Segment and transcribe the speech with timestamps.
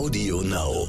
[0.00, 0.88] Audio Now.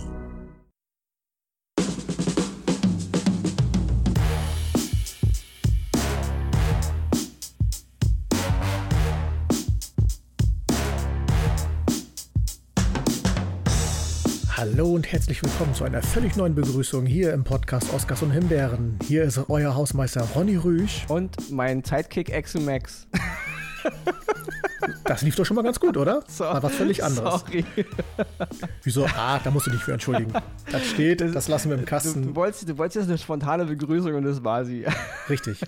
[14.55, 18.97] Hallo und herzlich willkommen zu einer völlig neuen Begrüßung hier im Podcast Oscars und Himbeeren.
[19.03, 21.05] Hier ist euer Hausmeister Ronny Rüsch.
[21.09, 23.07] Und mein Sidekick Axel Max.
[25.03, 26.23] Das lief doch schon mal ganz gut, oder?
[26.27, 27.41] So, War was völlig anderes.
[27.41, 27.65] Sorry.
[28.83, 29.05] Wieso?
[29.15, 30.33] Ah, da musst du dich für entschuldigen.
[30.71, 32.21] Das steht, das lassen wir im Kasten.
[32.27, 34.85] du, wolltest, du wolltest jetzt eine spontane Begrüßung und das war sie.
[35.29, 35.61] Richtig.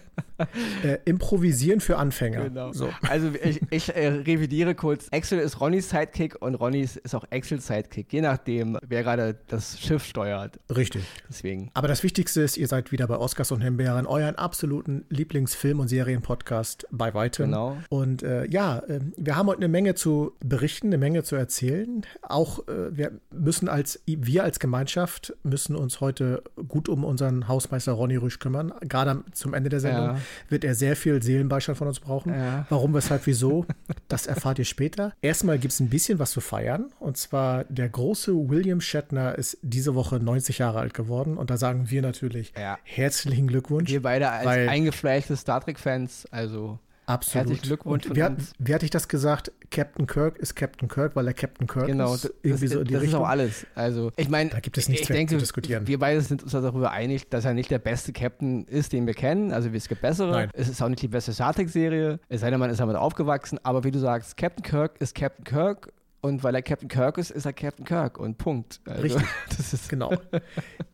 [0.83, 2.45] Äh, improvisieren für Anfänger.
[2.45, 2.73] Genau.
[2.73, 2.89] So.
[3.07, 5.07] Also ich, ich äh, revidiere kurz.
[5.11, 9.79] Axel ist Ronnys Sidekick und Ronny ist auch Axels Sidekick, je nachdem, wer gerade das
[9.79, 10.59] Schiff steuert.
[10.75, 11.03] Richtig.
[11.29, 11.69] Deswegen.
[11.73, 15.87] Aber das Wichtigste ist, ihr seid wieder bei Oscars und Himbeeren, euren absoluten Lieblingsfilm- und
[15.87, 17.45] Serienpodcast bei weitem.
[17.45, 17.77] Genau.
[17.89, 22.03] Und äh, ja, äh, wir haben heute eine Menge zu berichten, eine Menge zu erzählen.
[22.21, 27.93] Auch äh, wir müssen als, wir als Gemeinschaft müssen uns heute gut um unseren Hausmeister
[27.93, 28.73] Ronny Rüsch kümmern.
[28.81, 30.17] Gerade am- zum Ende der Sendung Ja.
[30.49, 32.33] wird er sehr viel Seelenbeistand von uns brauchen.
[32.33, 32.65] Ja.
[32.69, 33.65] Warum, weshalb, wieso,
[34.07, 35.13] das erfahrt ihr später.
[35.21, 36.91] Erstmal gibt es ein bisschen was zu feiern.
[36.99, 41.37] Und zwar der große William Shatner ist diese Woche 90 Jahre alt geworden.
[41.37, 42.77] Und da sagen wir natürlich Ja.
[42.83, 43.89] herzlichen Glückwunsch.
[43.89, 47.47] Wir beide als eingefleischte Star Trek-Fans, also Absolut.
[47.47, 48.53] Herzlichen Glückwunsch Und uns.
[48.59, 49.51] wie hatte ich das gesagt?
[49.71, 52.33] Captain Kirk ist Captain Kirk, weil er Captain Kirk genau, ist.
[52.43, 53.65] Irgendwie das, so in die das ist auch alles.
[53.75, 55.87] Also ich meine, Da gibt es nichts ich denke, zu diskutieren.
[55.87, 59.13] wir beide sind uns darüber einig, dass er nicht der beste Captain ist, den wir
[59.13, 59.51] kennen.
[59.51, 60.31] Also es gibt bessere.
[60.31, 60.49] Nein.
[60.53, 62.19] Es ist auch nicht die beste Star Trek-Serie.
[62.29, 63.59] Es sei denn, man ist damit aufgewachsen.
[63.63, 65.91] Aber wie du sagst, Captain Kirk ist Captain Kirk.
[66.23, 68.17] Und weil er Captain Kirk ist, ist er Captain Kirk.
[68.17, 68.79] Und Punkt.
[68.85, 69.23] Also, Richtig.
[69.49, 70.13] Das ist Genau.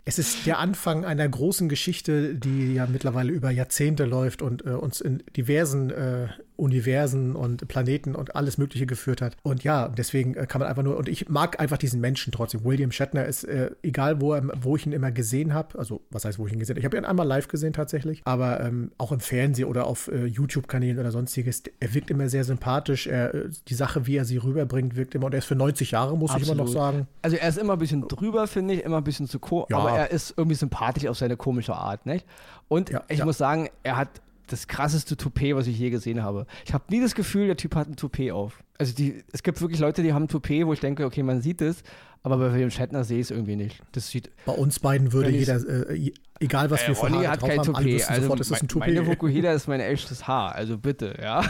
[0.03, 4.69] Es ist der Anfang einer großen Geschichte, die ja mittlerweile über Jahrzehnte läuft und äh,
[4.69, 9.35] uns in diversen äh, Universen und Planeten und alles Mögliche geführt hat.
[9.43, 12.63] Und ja, deswegen äh, kann man einfach nur, und ich mag einfach diesen Menschen trotzdem.
[12.63, 16.25] William Shatner ist, äh, egal wo, er, wo ich ihn immer gesehen habe, also was
[16.25, 18.91] heißt, wo ich ihn gesehen habe, ich habe ihn einmal live gesehen tatsächlich, aber ähm,
[18.97, 23.07] auch im Fernsehen oder auf äh, YouTube-Kanälen oder sonstiges, er wirkt immer sehr sympathisch.
[23.07, 25.91] Er, äh, die Sache, wie er sie rüberbringt, wirkt immer, und er ist für 90
[25.91, 26.73] Jahre, muss ich immer noch Absolut.
[26.93, 27.07] sagen.
[27.21, 29.77] Also er ist immer ein bisschen drüber, finde ich, immer ein bisschen zu ko Ja.
[29.77, 32.25] aber er ist irgendwie sympathisch auf seine komische Art, nicht?
[32.67, 33.25] Und Ja, ich ja.
[33.25, 34.09] muss sagen, er hat
[34.51, 36.45] das krasseste Toupet, was ich je gesehen habe.
[36.65, 38.63] Ich habe nie das Gefühl, der Typ hat ein Toupet auf.
[38.77, 41.41] Also die, es gibt wirklich Leute, die haben ein Toupet, wo ich denke, okay, man
[41.41, 41.83] sieht es,
[42.23, 43.81] aber bei William Shatner sehe ich es irgendwie nicht.
[43.91, 45.55] Das sieht Bei uns beiden würde jeder,
[45.89, 48.09] äh, egal was wir für Ronny hat kein haben, Toupet.
[48.09, 49.07] Also sofort, ist ein mein- meine Toupet.
[49.07, 51.43] Vokuhila ist mein echtes Haar, also bitte, ja.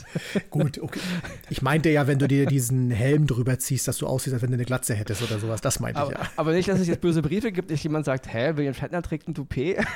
[0.50, 1.00] Gut, okay.
[1.48, 4.50] Ich meinte ja, wenn du dir diesen Helm drüber ziehst, dass du aussiehst, als wenn
[4.50, 5.62] du eine Glatze hättest oder sowas.
[5.62, 6.28] Das meinte ich Aber, ja.
[6.36, 9.28] aber nicht, dass es jetzt böse Briefe gibt, dass jemand sagt, hä, William Shatner trägt
[9.28, 9.78] ein Toupet.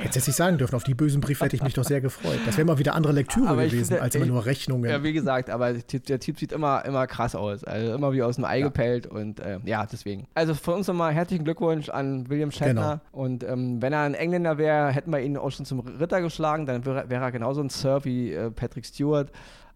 [0.00, 0.74] Hättest jetzt nicht sagen dürfen.
[0.74, 2.38] Auf die bösen Briefe hätte ich mich doch sehr gefreut.
[2.46, 4.90] Das wäre mal wieder andere Lektüre Aber gewesen, finde, als immer ich- nur Rechnungen.
[4.90, 7.64] Ja, wie gesagt, aber der Typ, sieht immer, immer krass aus.
[7.64, 10.26] Also immer wie aus dem Ei gepellt und äh, ja, deswegen.
[10.34, 13.00] Also von uns nochmal herzlichen Glückwunsch an William Shatner.
[13.12, 16.66] Und ähm, wenn er ein Engländer wäre, hätten wir ihn auch schon zum Ritter geschlagen,
[16.66, 19.28] dann wäre wäre er genauso ein Sir wie äh, Patrick Stewart.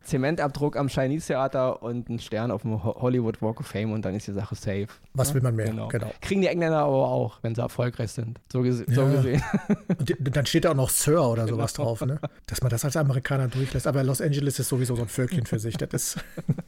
[0.04, 4.04] Zementabdruck am Chinese Theater und ein Stern auf dem Ho- Hollywood Walk of Fame und
[4.04, 4.86] dann ist die Sache safe.
[5.14, 5.66] Was will man mehr?
[5.66, 5.88] Genau.
[5.88, 6.10] Genau.
[6.20, 8.40] Kriegen die Engländer aber auch, wenn sie erfolgreich sind.
[8.52, 9.08] So, gese so Ja.
[9.10, 9.42] gesehen.
[9.98, 11.88] Und dann steht da auch noch Sir oder sowas Genau.
[11.88, 12.20] drauf, ne?
[12.46, 13.86] Dass man das als Amerikaner durchlässt.
[13.86, 15.76] Aber Los Angeles ist sowieso so ein Völkchen für sich.
[15.76, 16.18] Das ist,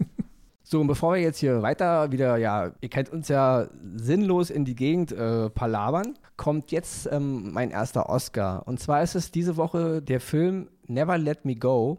[0.68, 4.64] So, und bevor wir jetzt hier weiter wieder, ja, ihr kennt uns ja sinnlos in
[4.64, 8.66] die Gegend äh, palabern, kommt jetzt ähm, mein erster Oscar.
[8.66, 11.98] Und zwar ist es diese Woche der Film Never Let Me Go.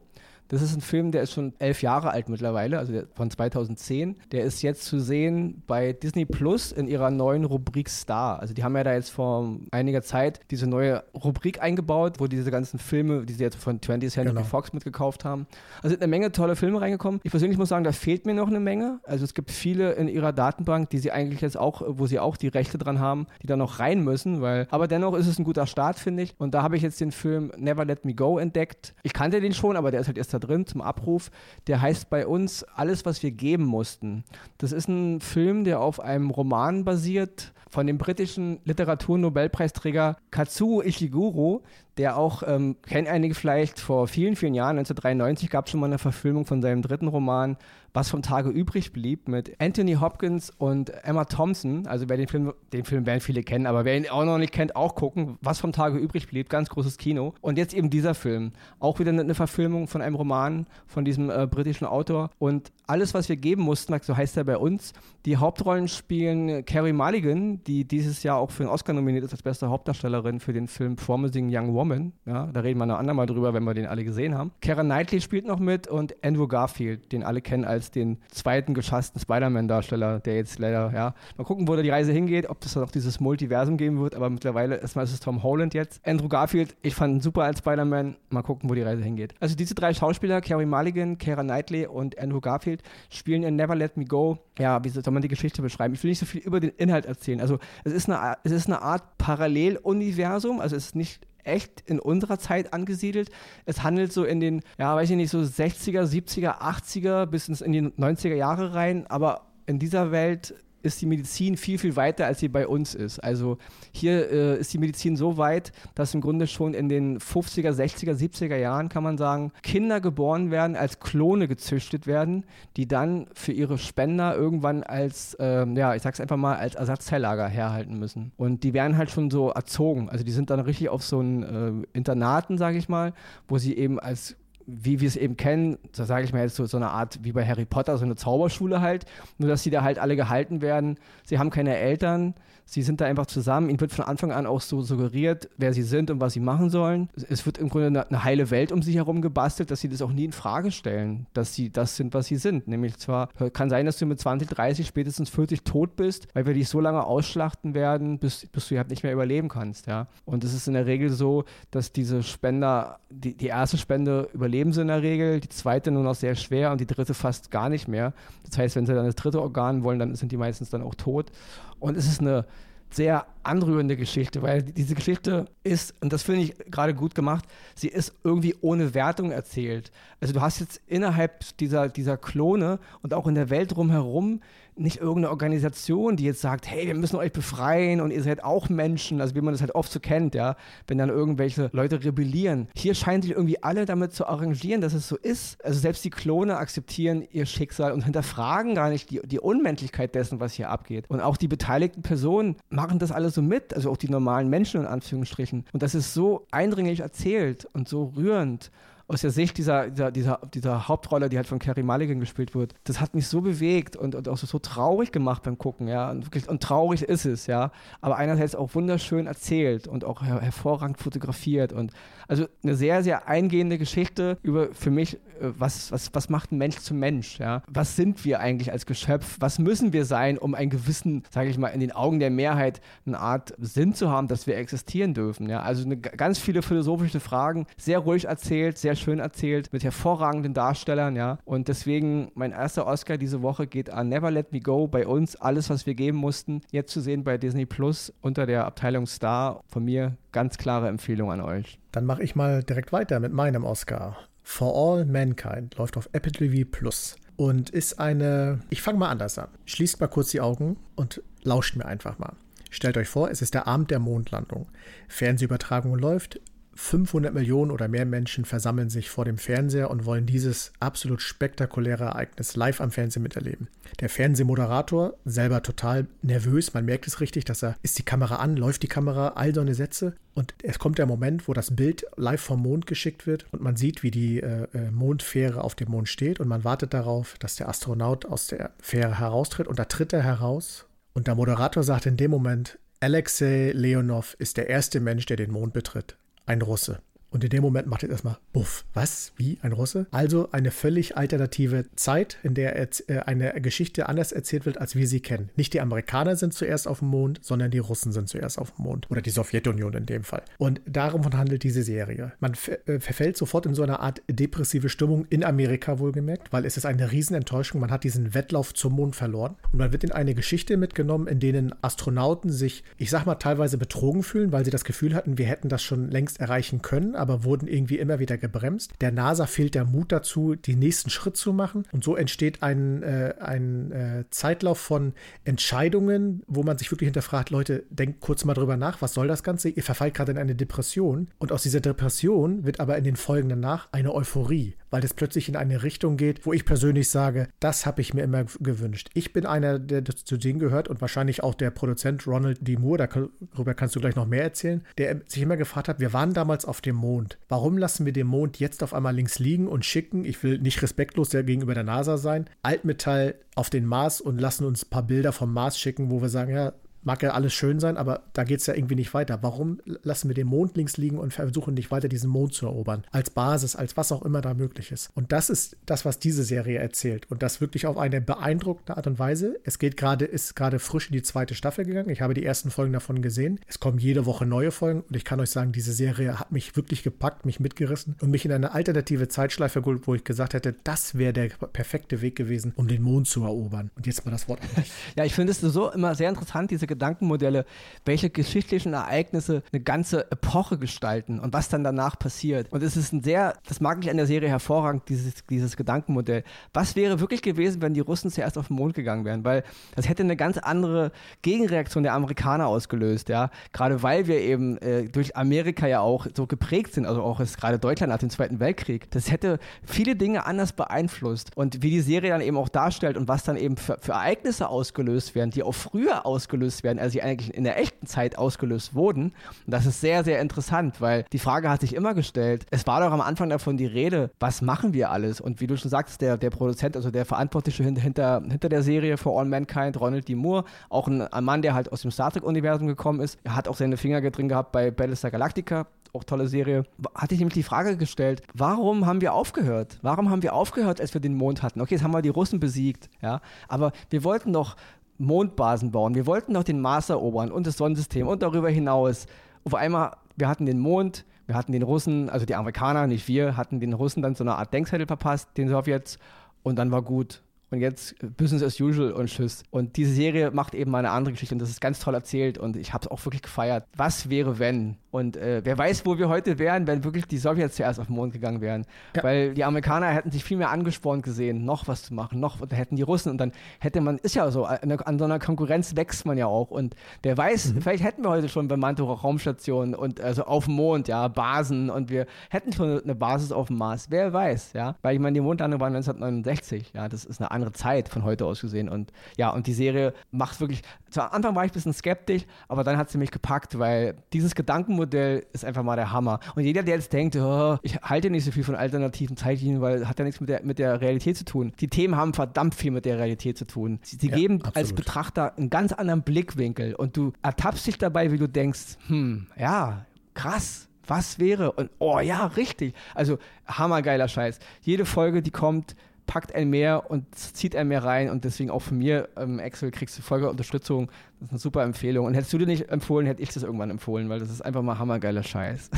[0.49, 4.15] Das ist ein Film, der ist schon elf Jahre alt mittlerweile, also von 2010.
[4.31, 8.39] Der ist jetzt zu sehen bei Disney Plus in ihrer neuen Rubrik Star.
[8.39, 12.51] Also die haben ja da jetzt vor einiger Zeit diese neue Rubrik eingebaut, wo diese
[12.51, 14.43] ganzen Filme, die sie jetzt von 20th Century Genau.
[14.43, 15.47] Fox mitgekauft haben.
[15.77, 17.19] Also sind eine Menge tolle Filme reingekommen.
[17.23, 18.99] Ich persönlich muss sagen, da fehlt mir noch eine Menge.
[19.03, 22.37] Also es gibt viele in ihrer Datenbank, die sie eigentlich jetzt auch, wo sie auch
[22.37, 25.43] die Rechte dran haben, die da noch rein müssen, weil, aber dennoch ist es ein
[25.43, 26.35] guter Start, finde ich.
[26.37, 28.93] Und da habe ich jetzt den Film Never Let Me Go entdeckt.
[29.03, 31.31] Ich kannte den schon, aber der ist halt erst da drin zum Abruf.
[31.67, 34.23] Der heißt bei uns Alles, was wir geben mussten.
[34.57, 41.63] Das ist ein Film, der auf einem Roman basiert von dem britischen Literaturnobelpreisträger Katsuo Ishiguro,
[41.97, 45.87] der auch, ähm, kennen einige vielleicht, vor vielen, vielen Jahren, 1993, gab es schon mal
[45.87, 47.57] eine Verfilmung von seinem dritten Roman,
[47.97, 51.87] Was vom Tage übrig blieb, mit Anthony Hopkins und Emma Thompson.
[51.87, 54.53] Also wer den Film, den Film werden viele kennen, aber wer ihn auch noch nicht
[54.53, 55.39] kennt, auch gucken.
[55.41, 57.33] Was vom Tage übrig blieb, ganz großes Kino.
[57.41, 58.51] Und jetzt eben dieser Film.
[58.77, 62.29] Auch wieder eine Verfilmung von einem Roman von diesem äh, britischen Autor.
[62.37, 64.93] Und alles, was wir geben mussten, so heißt er bei uns,
[65.25, 69.41] die Hauptrollen spielen Carrie Mulligan, die dieses Jahr auch für den Oscar nominiert ist als
[69.41, 72.13] beste Hauptdarstellerin für den Film Promising Young Woman.
[72.27, 74.51] Ja, da reden wir noch andermal drüber, wenn wir den alle gesehen haben.
[74.61, 79.19] Kara Knightley spielt noch mit und Andrew Garfield, den alle kennen als den zweiten geschassten
[79.19, 82.81] Spider-Man-Darsteller, der jetzt leider, ja, mal gucken, wo da die Reise hingeht, ob es da
[82.81, 86.05] noch dieses Multiversum geben wird, aber mittlerweile erstmal ist es Tom Holland jetzt.
[86.05, 89.33] Andrew Garfield, ich fand ihn super als Spider-Man, mal gucken, wo die Reise hingeht.
[89.39, 93.97] Also diese drei Schauspieler, Carrie Mulligan, Kara Knightley und Andrew Garfield, spielen in Never Let
[93.97, 94.37] Me Go.
[94.59, 95.93] Ja, wie soll man die Geschichte beschreiben?
[95.93, 97.41] Ich will nicht so viel über den Inhalt erzählen.
[97.41, 101.99] Also es ist eine, es ist eine Art Paralleluniversum, also es ist nicht echt in
[101.99, 103.29] unserer Zeit angesiedelt.
[103.65, 107.61] Es handelt so in den, ja, weiß ich nicht, so 60er, 70er, 80er bis ins
[107.61, 110.53] in die 90er Jahre rein, aber in dieser Welt
[110.87, 113.19] ist die Medizin viel, viel weiter, als sie bei uns ist.
[113.19, 113.57] Also
[113.91, 118.13] hier äh, ist die Medizin so weit, dass im Grunde schon in den 50er, 60er,
[118.13, 122.45] 70er Jahren, kann man sagen, Kinder geboren werden, als Klone gezüchtet werden,
[122.75, 127.47] die dann für ihre Spender irgendwann als, äh, ja, ich sag's einfach mal, als Ersatzteillager
[127.47, 128.31] herhalten müssen.
[128.37, 130.09] Und die werden halt schon so erzogen.
[130.09, 133.13] Also die sind dann richtig auf so einen äh, Internaten, sage ich mal,
[133.47, 134.37] wo sie eben als
[134.67, 137.31] wie wir es eben kennen, so sage ich mal jetzt so, so eine Art wie
[137.31, 139.05] bei Harry Potter, so eine Zauberschule halt,
[139.37, 140.99] nur dass sie da halt alle gehalten werden.
[141.23, 142.35] Sie haben keine Eltern,
[142.69, 143.69] Sie sind da einfach zusammen.
[143.69, 146.69] Ihnen wird von Anfang an auch so suggeriert, wer sie sind und was sie machen
[146.69, 147.09] sollen.
[147.29, 150.01] Es wird im Grunde eine, eine heile Welt um sich herum gebastelt, dass sie das
[150.01, 152.67] auch nie in Frage stellen, dass sie das sind, was sie sind.
[152.67, 156.53] Nämlich zwar kann sein, dass du mit 20, 30, spätestens 40 tot bist, weil wir
[156.53, 159.87] dich so lange ausschlachten werden, bis, bis du halt nicht mehr überleben kannst.
[159.87, 160.07] Ja?
[160.25, 164.56] Und es ist in der Regel so, dass diese Spender, die, die erste Spende überleben
[164.73, 167.69] sie in der Regel, die zweite nur noch sehr schwer und die dritte fast gar
[167.69, 168.13] nicht mehr.
[168.45, 170.95] Das heißt, wenn sie dann das dritte Organ wollen, dann sind die meistens dann auch
[170.95, 171.31] tot.
[171.79, 172.45] Und es ist eine
[172.89, 177.45] sehr anrührende Geschichte, weil diese Geschichte ist, und das finde ich gerade gut gemacht,
[177.75, 179.91] sie ist irgendwie ohne Wertung erzählt.
[180.21, 184.41] Also du hast jetzt innerhalb dieser, dieser Klone und auch in der Welt drumherum
[184.79, 188.69] nicht irgendeine Organisation, die jetzt sagt, hey, wir müssen euch befreien und ihr seid auch
[188.69, 190.55] Menschen, also wie man das halt oft so kennt, ja,
[190.87, 192.67] wenn dann irgendwelche Leute rebellieren.
[192.75, 195.63] Hier scheinen sich irgendwie alle damit zu arrangieren, dass es so ist.
[195.63, 200.39] Also selbst die Klone akzeptieren ihr Schicksal und hinterfragen gar nicht die, die Unmenschlichkeit dessen,
[200.39, 201.05] was hier abgeht.
[201.09, 204.81] Und auch die beteiligten Personen machen das alles so mit, also auch die normalen Menschen
[204.81, 205.65] in Anführungsstrichen.
[205.73, 208.71] Und das ist so eindringlich erzählt und so rührend
[209.09, 212.73] aus der Sicht dieser, dieser, dieser, dieser Hauptrolle, die halt von Carrie Mulligan gespielt wird,
[212.83, 216.11] das hat mich so bewegt und, und auch so, so traurig gemacht beim Gucken, ja.
[216.11, 217.71] Und, wirklich, und traurig ist es, ja.
[218.01, 221.91] Aber einerseits auch wunderschön erzählt und auch her hervorragend fotografiert und
[222.27, 226.77] also eine sehr, sehr eingehende Geschichte über für mich, was, was, was macht ein Mensch
[226.77, 227.61] zum Mensch, ja.
[227.67, 229.37] Was sind wir eigentlich als Geschöpf?
[229.39, 232.81] Was müssen wir sein, um einen gewissen, sage ich mal, in den Augen der Mehrheit
[233.05, 235.61] eine Art Sinn zu haben, dass wir existieren dürfen, ja.
[235.61, 241.15] Also eine, ganz viele philosophische Fragen, sehr ruhig erzählt, sehr schön erzählt, mit hervorragenden Darstellern,
[241.15, 241.39] ja.
[241.45, 245.35] Und deswegen mein erster Oscar diese Woche geht an Never Let Me Go bei uns.
[245.35, 249.63] Alles, was wir geben mussten, jetzt zu sehen bei Disney Plus unter der Abteilung Star.
[249.67, 251.79] Von mir ganz klare Empfehlung an euch.
[251.91, 254.17] Dann mache ich mal direkt weiter mit meinem Oscar.
[254.49, 258.61] For All Mankind läuft auf Apple TV Plus und ist eine.
[258.69, 259.49] Ich fange mal anders an.
[259.65, 262.33] Schließt mal kurz die Augen und lauscht mir einfach mal.
[262.71, 264.67] Stellt euch vor, es ist der Abend der Mondlandung.
[265.09, 266.39] Fernsehübertragung läuft,
[266.77, 272.05] 500 Millionen oder mehr Menschen versammeln sich vor dem Fernseher und wollen dieses absolut spektakuläre
[272.05, 273.67] Ereignis live am Fernsehen miterleben.
[273.99, 278.55] Der Fernsehmoderator, selber total nervös, man merkt es richtig, dass er, ist die Kamera an,
[278.55, 280.13] läuft die Kamera, all so eine Sätze.
[280.35, 283.75] Und es kommt der Moment, wo das Bild live vom Mond geschickt wird und man
[283.75, 287.55] sieht, wie die äh, äh Mondfähre auf dem Mond steht und man wartet darauf, dass
[287.55, 290.85] der Astronaut aus der Fähre heraustritt und da tritt er heraus.
[291.13, 295.51] Und der Moderator sagt in dem Moment, Alexei Leonov ist der erste Mensch, der den
[295.51, 297.01] Mond betritt ein Russe.
[297.29, 299.33] Und in dem Moment macht er erstmal, buff, was?
[299.35, 299.57] Wie?
[299.61, 300.07] Ein Russe?
[300.11, 305.07] Also eine völlig alternative Zeit, in der äh, eine Geschichte anders erzählt wird, als wir
[305.07, 305.49] sie kennen.
[305.55, 308.85] Nicht die Amerikaner sind zuerst auf dem Mond, sondern die Russen sind zuerst auf dem
[308.85, 309.11] Mond.
[309.11, 310.43] Oder die Sowjetunion in dem Fall.
[310.57, 312.31] Und darum handelt diese Serie.
[312.39, 312.53] Man
[312.85, 316.85] äh, verfällt sofort in so eine Art depressive Stimmung, in Amerika wohlgemerkt, weil es ist
[316.85, 317.81] eine Riesenenttäuschung.
[317.81, 319.57] Man hat diesen Wettlauf zum Mond verloren.
[319.73, 323.77] Und man wird in eine Geschichte mitgenommen, in denen Astronauten sich, ich sag mal, teilweise
[323.77, 327.43] betrogen fühlen, weil sie das Gefühl hatten, wir hätten das schon längst erreichen können aber
[327.43, 328.93] wurden irgendwie immer wieder gebremst.
[329.01, 331.85] Der NASA fehlt der Mut dazu, den nächsten Schritt zu machen.
[331.91, 337.49] Und so entsteht ein, äh, ein äh, Zeitlauf von Entscheidungen, wo man sich wirklich hinterfragt,
[337.49, 339.69] Leute, denkt kurz mal drüber nach, was soll das Ganze?
[339.69, 341.29] Ihr verfallt gerade in eine Depression.
[341.37, 345.49] Und aus dieser Depression wird aber in den Folgenden nach eine Euphorie, weil das plötzlich
[345.49, 349.09] in eine Richtung geht, wo ich persönlich sage, das habe ich mir immer gewünscht.
[349.13, 352.77] Ich bin einer, der zu denen gehört und wahrscheinlich auch der Produzent Ronald D.
[352.77, 356.33] Moore, darüber kannst du gleich noch mehr erzählen, der sich immer gefragt hat, wir waren
[356.33, 357.37] damals auf dem Mond.
[357.49, 360.81] Warum lassen wir den Mond jetzt auf einmal links liegen und schicken, ich will nicht
[360.81, 365.31] respektlos gegenüber der NASA sein, Altmetall auf den Mars und lassen uns ein paar Bilder
[365.31, 366.73] vom Mars schicken, wo wir sagen, ja,
[367.07, 369.39] mag ja alles schön sein, aber da geht es ja irgendwie nicht weiter.
[369.41, 373.03] Warum lassen wir den Mond links liegen und versuchen nicht weiter diesen Mond zu erobern?
[373.11, 375.09] Als Basis, als was auch immer da möglich ist.
[375.15, 377.25] Und das ist das, was diese Serie erzählt.
[377.31, 379.57] Und das wirklich auf eine beeindruckende Art und Weise.
[379.63, 382.09] Es geht gerade, ist gerade frisch in die zweite Staffel gegangen.
[382.09, 383.59] Ich habe die ersten Folgen davon gesehen.
[383.67, 386.75] Es kommen jede Woche neue Folgen und ich kann euch sagen, diese Serie hat mich
[386.75, 390.75] wirklich gepackt, mich mitgerissen und mich in eine alternative Zeitschleife geholt, wo ich gesagt hätte,
[390.83, 393.91] das wäre der perfekte Weg gewesen, um den Mond zu erobern.
[393.95, 394.59] Und jetzt mal das Wort.
[395.15, 397.65] Ja, ich finde es so immer sehr interessant, diese Gedankenmodelle,
[398.05, 402.71] welche geschichtlichen Ereignisse eine ganze Epoche gestalten und was dann danach passiert.
[402.71, 406.43] Und es ist ein sehr, das mag ich an der Serie hervorragend, dieses, dieses Gedankenmodell.
[406.73, 409.45] Was wäre wirklich gewesen, wenn die Russen zuerst auf den Mond gegangen wären?
[409.45, 409.63] Weil
[409.95, 411.11] das hätte eine ganz andere
[411.43, 413.51] Gegenreaktion der Amerikaner ausgelöst, ja.
[413.73, 417.59] Gerade weil wir eben äh, durch Amerika ja auch so geprägt sind, also auch jetzt
[417.59, 419.09] gerade Deutschland nach dem Zweiten Weltkrieg.
[419.11, 421.55] Das hätte viele Dinge anders beeinflusst.
[421.55, 424.69] Und wie die Serie dann eben auch darstellt und was dann eben für, für Ereignisse
[424.69, 428.95] ausgelöst werden, die auch früher ausgelöst werden, als sie eigentlich in der echten Zeit ausgelöst
[428.95, 429.33] wurden.
[429.65, 432.99] Und das ist sehr, sehr interessant, weil die Frage hat sich immer gestellt, es war
[433.01, 435.41] doch am Anfang davon die Rede, was machen wir alles?
[435.41, 439.17] Und wie du schon sagst, der, der Produzent, also der Verantwortliche hinter, hinter der Serie
[439.17, 440.35] For All Mankind, Ronald D.
[440.35, 443.67] Moore, auch ein, ein Mann, der halt aus dem Star Trek-Universum gekommen ist, er hat
[443.67, 446.83] auch seine Finger drin gehabt bei Battlestar Galactica, auch tolle Serie,
[447.15, 449.99] hatte ich nämlich die Frage gestellt, warum haben wir aufgehört?
[450.01, 451.81] Warum haben wir aufgehört, als wir den Mond hatten?
[451.81, 454.75] Okay, jetzt haben wir die Russen besiegt, ja, aber wir wollten doch
[455.17, 459.27] Mondbasen bauen, wir wollten doch den Mars erobern und das Sonnensystem und darüber hinaus.
[459.63, 463.57] Auf einmal, wir hatten den Mond, wir hatten den Russen, also die Amerikaner, nicht wir,
[463.57, 466.19] hatten den Russen dann so eine Art Denkzettel verpasst, den Sowjets,
[466.63, 469.63] und dann war gut und jetzt Business as usual und tschüss.
[469.71, 472.57] Und diese Serie macht eben mal eine andere Geschichte und das ist ganz toll erzählt
[472.57, 473.85] und ich habe es auch wirklich gefeiert.
[473.95, 474.97] Was wäre, wenn?
[475.17, 478.15] Und äh, wer weiß, wo wir heute wären, wenn wirklich die Sowjets zuerst auf den
[478.15, 478.85] Mond gegangen wären.
[479.15, 479.23] Ja.
[479.23, 482.71] Weil die Amerikaner hätten sich viel mehr angespornt gesehen, noch was zu machen, noch und
[482.71, 486.27] hätten die Russen und dann hätte man, ist ja so, an so einer Konkurrenz wächst
[486.27, 486.69] man ja auch.
[486.69, 487.81] Und wer weiß, mhm.
[487.81, 492.11] vielleicht hätten wir heute schon bemannte Raumstationen und also auf dem Mond, ja, Basen und
[492.11, 494.11] wir hätten schon eine Basis auf dem Mars.
[494.11, 494.97] Wer weiß, ja.
[495.01, 498.45] Weil ich meine, die Mondlandung war 1969, ja, das ist eine andere Zeit von heute
[498.45, 498.87] aus gesehen.
[498.87, 502.83] Und ja, und die Serie macht wirklich, zu Anfang war ich ein bisschen skeptisch, aber
[502.83, 506.39] dann hat sie mich gepackt, weil dieses Gedankenmodell ist einfach mal der Hammer.
[506.55, 510.07] Und jeder, der jetzt denkt, oh, ich halte nicht so viel von alternativen Zeitlinien, weil
[510.07, 511.73] hat ja nichts mit der, mit der Realität zu tun.
[511.79, 513.99] Die Themen haben verdammt viel mit der Realität zu tun.
[514.03, 514.77] Sie, sie ja, geben absolut.
[514.77, 519.47] als Betrachter einen ganz anderen Blickwinkel und du ertappst dich dabei, wie du denkst, hm,
[519.57, 521.71] ja, krass, was wäre?
[521.71, 522.93] Und oh ja, richtig.
[523.15, 523.37] Also
[523.67, 524.59] hammergeiler Scheiß.
[524.81, 525.95] Jede Folge, die kommt,
[526.27, 529.89] packt ein mehr und zieht ein mehr rein und deswegen auch von mir, ähm, Axel,
[529.89, 531.09] kriegst du Folgeunterstützung.
[531.39, 532.25] Das ist eine super Empfehlung.
[532.25, 534.81] Und hättest du dir nicht empfohlen, hätte ich das irgendwann empfohlen, weil das ist einfach
[534.81, 535.89] mal hammergeiler Scheiß.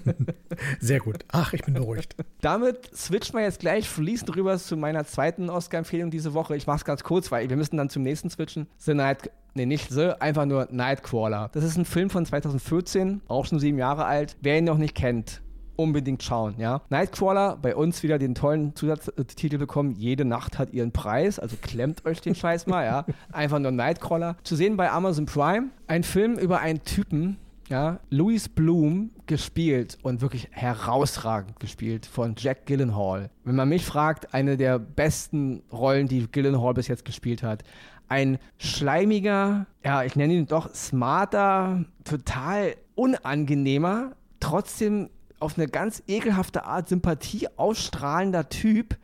[0.80, 1.24] Sehr gut.
[1.28, 2.16] Ach, ich bin beruhigt.
[2.40, 6.56] Damit switchen wir jetzt gleich fließend rüber zu meiner zweiten Oscar-Empfehlung diese Woche.
[6.56, 8.66] Ich mache es ganz kurz, weil wir müssen dann zum nächsten switchen.
[8.78, 11.50] The Night Nee, nicht The, einfach nur Nightcrawler.
[11.52, 14.36] Das ist ein Film von 2014, auch schon sieben Jahre alt.
[14.40, 15.40] Wer ihn noch nicht kennt,
[15.78, 16.82] unbedingt schauen, ja.
[16.90, 22.04] Nightcrawler, bei uns wieder den tollen Zusatztitel bekommen, jede Nacht hat ihren Preis, also klemmt
[22.04, 23.06] euch den Scheiß mal, ja.
[23.32, 24.36] Einfach nur Nightcrawler.
[24.42, 30.20] Zu sehen bei Amazon Prime, ein Film über einen Typen, ja, Louis Bloom gespielt und
[30.20, 33.30] wirklich herausragend gespielt von Jack Gillenhall.
[33.44, 37.62] Wenn man mich fragt, eine der besten Rollen, die Gillenhall bis jetzt gespielt hat.
[38.08, 46.64] Ein schleimiger, ja, ich nenne ihn doch smarter, total unangenehmer, trotzdem auf eine ganz ekelhafte
[46.64, 48.96] Art Sympathie ausstrahlender Typ,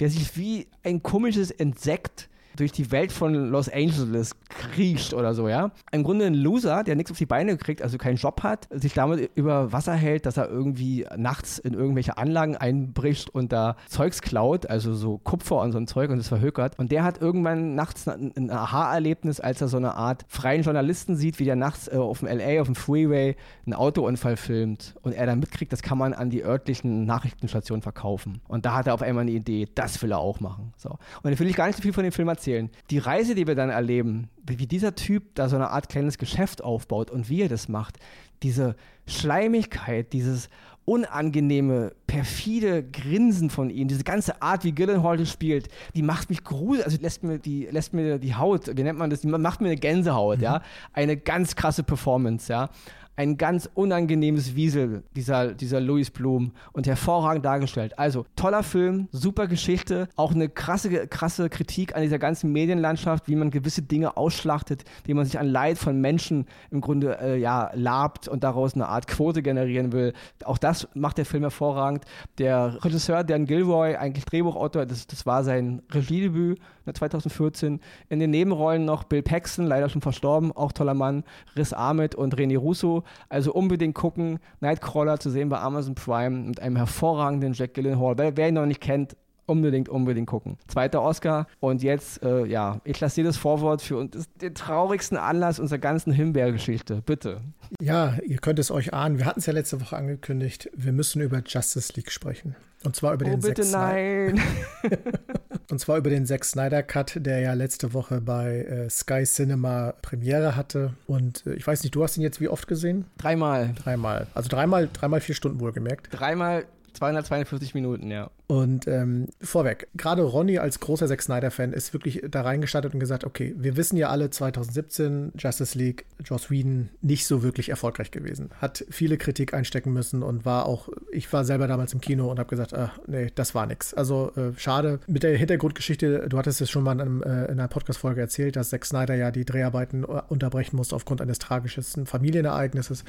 [0.00, 5.48] der sich wie ein komisches Insekt durch die Welt von Los Angeles kriecht oder so,
[5.48, 5.70] ja.
[5.92, 8.94] Im Grunde ein Loser, der nichts auf die Beine kriegt, also keinen Job hat, sich
[8.94, 14.22] damit über Wasser hält, dass er irgendwie nachts in irgendwelche Anlagen einbricht und da Zeugs
[14.22, 16.78] klaut, also so Kupfer und so ein Zeug und das verhökert.
[16.78, 21.38] Und der hat irgendwann nachts ein, Aha-Erlebnis, als er so eine Art freien Journalisten sieht,
[21.38, 25.26] wie der nachts äh, auf dem LA, auf dem Freeway, einen Autounfall filmt und er
[25.26, 28.40] dann mitkriegt, das kann man an die örtlichen Nachrichtenstationen verkaufen.
[28.48, 30.72] Und da hat er auf einmal eine Idee, das will er auch machen.
[30.76, 30.90] So.
[30.90, 32.70] Und dann will ich gar nicht so viel von dem Film erzählen erzählen.
[32.90, 36.62] Die Reise, die wir dann erleben, wie dieser Typ da so eine Art kleines Geschäft
[36.62, 37.98] aufbaut und wie er das macht,
[38.42, 38.76] diese
[39.06, 40.48] Schleimigkeit, dieses
[40.84, 46.44] unangenehme, perfide Grinsen von ihm, diese ganze Art, wie Gyllenhaal das spielt, die macht mich
[46.44, 49.60] gruselig, also lässt mir die, lässt mir die Haut, wie nennt man das, die macht
[49.60, 50.44] mir eine Gänsehaut, mhm.
[50.44, 50.62] ja,
[50.92, 52.70] eine ganz krasse Performance, ja,
[53.16, 57.98] ein ganz unangenehmes Wiesel, dieser, dieser Louis Blum und hervorragend dargestellt.
[57.98, 63.36] Also toller Film, super Geschichte, auch eine krasse, krasse Kritik an dieser ganzen Medienlandschaft, wie
[63.36, 67.70] man gewisse Dinge ausschlachtet, wie man sich an Leid von Menschen im Grunde äh, ja
[67.74, 70.12] labt und daraus eine Art Quote generieren will.
[70.44, 72.04] Auch das macht der Film hervorragend.
[72.38, 76.60] Der Regisseur Dan Gilroy, eigentlich Drehbuchautor, das, das war sein Regiedebüt
[76.94, 77.80] 2014.
[78.08, 81.24] In den Nebenrollen noch Bill Paxton, leider schon verstorben, auch toller Mann,
[81.56, 83.02] Riz Ahmed und René Russo.
[83.28, 84.38] Also unbedingt gucken.
[84.60, 88.18] Nightcrawler zu sehen bei Amazon Prime mit einem hervorragenden Jack Gyllenhaal.
[88.18, 90.58] Wer, wer ihn noch nicht kennt, unbedingt, unbedingt gucken.
[90.66, 91.46] Zweiter Oscar.
[91.60, 95.78] Und jetzt, äh, ja, ich lasse dir das Vorwort für uns, den traurigsten Anlass unserer
[95.78, 97.02] ganzen Himbeergeschichte.
[97.06, 97.40] Bitte.
[97.80, 99.18] Ja, ihr könnt es euch ahnen.
[99.18, 100.70] Wir hatten es ja letzte Woche angekündigt.
[100.74, 102.56] Wir müssen über Justice League sprechen.
[102.84, 104.40] Und zwar über oh, den bitte Zack nein.
[105.70, 109.94] Und zwar über den Zack Snyder Cut, der ja letzte Woche bei äh, Sky Cinema
[110.00, 110.94] Premiere hatte.
[111.06, 113.06] Und äh, ich weiß nicht, du hast ihn jetzt wie oft gesehen?
[113.18, 113.74] Dreimal.
[113.74, 114.28] Dreimal.
[114.34, 116.08] Also dreimal, dreimal vier Stunden wohlgemerkt.
[116.12, 118.30] Dreimal 242 Minuten, ja.
[118.48, 123.24] Und ähm, vorweg, gerade Ronny als großer Zack Snyder-Fan ist wirklich da reingestartet und gesagt,
[123.24, 128.50] okay, wir wissen ja alle, 2017 Justice League, Joss Whedon nicht so wirklich erfolgreich gewesen.
[128.60, 132.38] Hat viele Kritik einstecken müssen und war auch, ich war selber damals im Kino und
[132.38, 133.92] habe gesagt, ach, nee, das war nix.
[133.94, 135.00] Also äh, schade.
[135.08, 138.54] Mit der Hintergrundgeschichte, du hattest es schon mal in, einem, äh, in einer Podcast-Folge erzählt,
[138.54, 143.02] dass Zack Snyder ja die Dreharbeiten äh, unterbrechen musste aufgrund eines tragischen Familienereignisses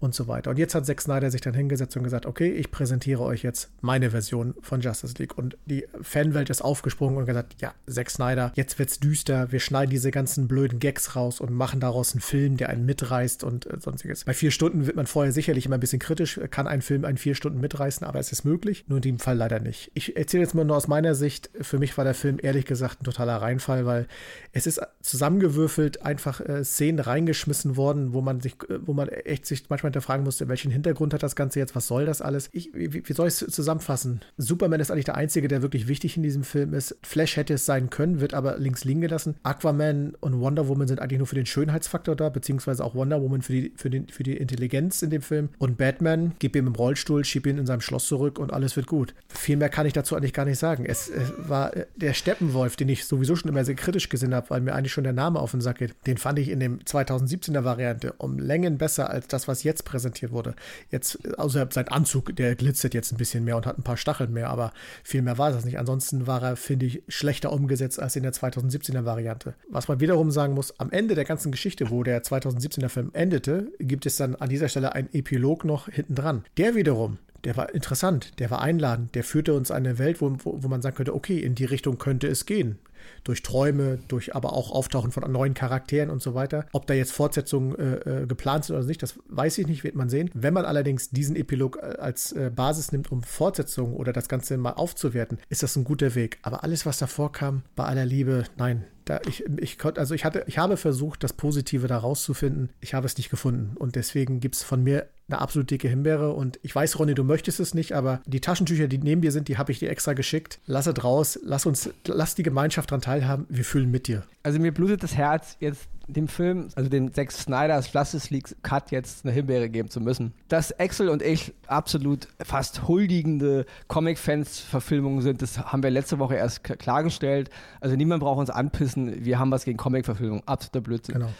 [0.00, 0.50] und so weiter.
[0.50, 3.70] Und jetzt hat Zack Snyder sich dann hingesetzt und gesagt, okay, ich präsentiere euch jetzt
[3.80, 5.36] meine Version von Justice League.
[5.36, 9.90] Und die Fanwelt ist aufgesprungen und gesagt, ja, Zack Snyder, jetzt wird's düster, wir schneiden
[9.90, 13.78] diese ganzen blöden Gags raus und machen daraus einen Film, der einen mitreißt und äh,
[13.80, 14.24] sonstiges.
[14.24, 17.18] Bei vier Stunden wird man vorher sicherlich immer ein bisschen kritisch, kann ein Film einen
[17.18, 19.90] vier Stunden mitreißen, aber es ist möglich, nur in dem Fall leider nicht.
[19.94, 23.02] Ich erzähle jetzt mal nur aus meiner Sicht, für mich war der Film ehrlich gesagt
[23.02, 24.06] ein totaler Reinfall, weil
[24.52, 29.46] es ist zusammengewürfelt, einfach äh, Szenen reingeschmissen worden, wo man sich, äh, wo man echt
[29.46, 32.48] sich manchmal hinterfragen musste, welchen Hintergrund hat das Ganze jetzt, was soll das alles?
[32.52, 34.20] Ich, wie, wie soll ich es zusammenfassen?
[34.36, 36.96] Superman ist eigentlich der Einzige, der wirklich wichtig in diesem Film ist.
[37.02, 39.36] Flash hätte es sein können, wird aber links liegen gelassen.
[39.42, 43.42] Aquaman und Wonder Woman sind eigentlich nur für den Schönheitsfaktor da, beziehungsweise auch Wonder Woman
[43.42, 45.50] für die, für den, für die Intelligenz in dem Film.
[45.58, 48.86] Und Batman, gib ihm im Rollstuhl, schieb ihn in seinem Schloss zurück und alles wird
[48.86, 49.14] gut.
[49.28, 50.84] Viel mehr kann ich dazu eigentlich gar nicht sagen.
[50.86, 54.50] Es, es war äh, der Steppenwolf, den ich sowieso schon immer sehr kritisch gesehen habe,
[54.50, 55.94] weil mir eigentlich schon der Name auf den Sack geht.
[56.06, 60.32] Den fand ich in dem 2017er Variante um Längen besser als das, was jetzt präsentiert
[60.32, 60.54] wurde.
[60.90, 64.32] Jetzt, außer sein Anzug, der glitzert jetzt ein bisschen mehr und hat ein paar Stacheln
[64.32, 64.61] mehr, aber
[65.02, 65.78] viel mehr war das nicht.
[65.78, 69.54] Ansonsten war er, finde ich, schlechter umgesetzt als in der 2017er Variante.
[69.70, 73.72] Was man wiederum sagen muss, am Ende der ganzen Geschichte, wo der 2017er Film endete,
[73.78, 76.44] gibt es dann an dieser Stelle einen Epilog noch hinten dran.
[76.56, 80.62] Der wiederum der war interessant, der war einladend, der führte uns eine Welt, wo, wo,
[80.62, 82.78] wo man sagen könnte, okay, in die Richtung könnte es gehen
[83.24, 86.66] durch Träume, durch aber auch Auftauchen von neuen Charakteren und so weiter.
[86.72, 89.94] Ob da jetzt Fortsetzungen äh, äh, geplant sind oder nicht, das weiß ich nicht, wird
[89.94, 90.30] man sehen.
[90.34, 94.56] Wenn man allerdings diesen Epilog äh, als äh, Basis nimmt, um Fortsetzungen oder das Ganze
[94.56, 96.38] mal aufzuwerten, ist das ein guter Weg.
[96.42, 100.24] Aber alles, was davor kam, bei aller Liebe, nein, da ich, ich konnte, also ich
[100.24, 102.70] hatte, ich habe versucht, das Positive da rauszufinden.
[102.80, 103.76] Ich habe es nicht gefunden.
[103.76, 106.32] Und deswegen gibt es von mir eine absolut dicke Himbeere.
[106.32, 109.48] Und ich weiß, Ronny, du möchtest es nicht, aber die Taschentücher, die neben dir sind,
[109.48, 110.60] die habe ich dir extra geschickt.
[110.66, 113.46] Lass es raus, lass uns, lass die Gemeinschaft daran teilhaben.
[113.48, 114.24] Wir fühlen mit dir.
[114.42, 118.90] Also mir blutet das Herz, jetzt dem Film, also dem Zack Snyder's Justice League Cut
[118.90, 120.32] jetzt eine Himbeere geben zu müssen.
[120.48, 126.64] Dass Axel und ich absolut fast huldigende Comic-Fans-Verfilmungen sind, das haben wir letzte Woche erst
[126.64, 127.50] klargestellt.
[127.80, 130.42] Also niemand braucht uns anpissen, wir haben was gegen Comic-Verfilmungen.
[130.46, 131.14] Absoluter Blödsinn.
[131.14, 131.30] Genau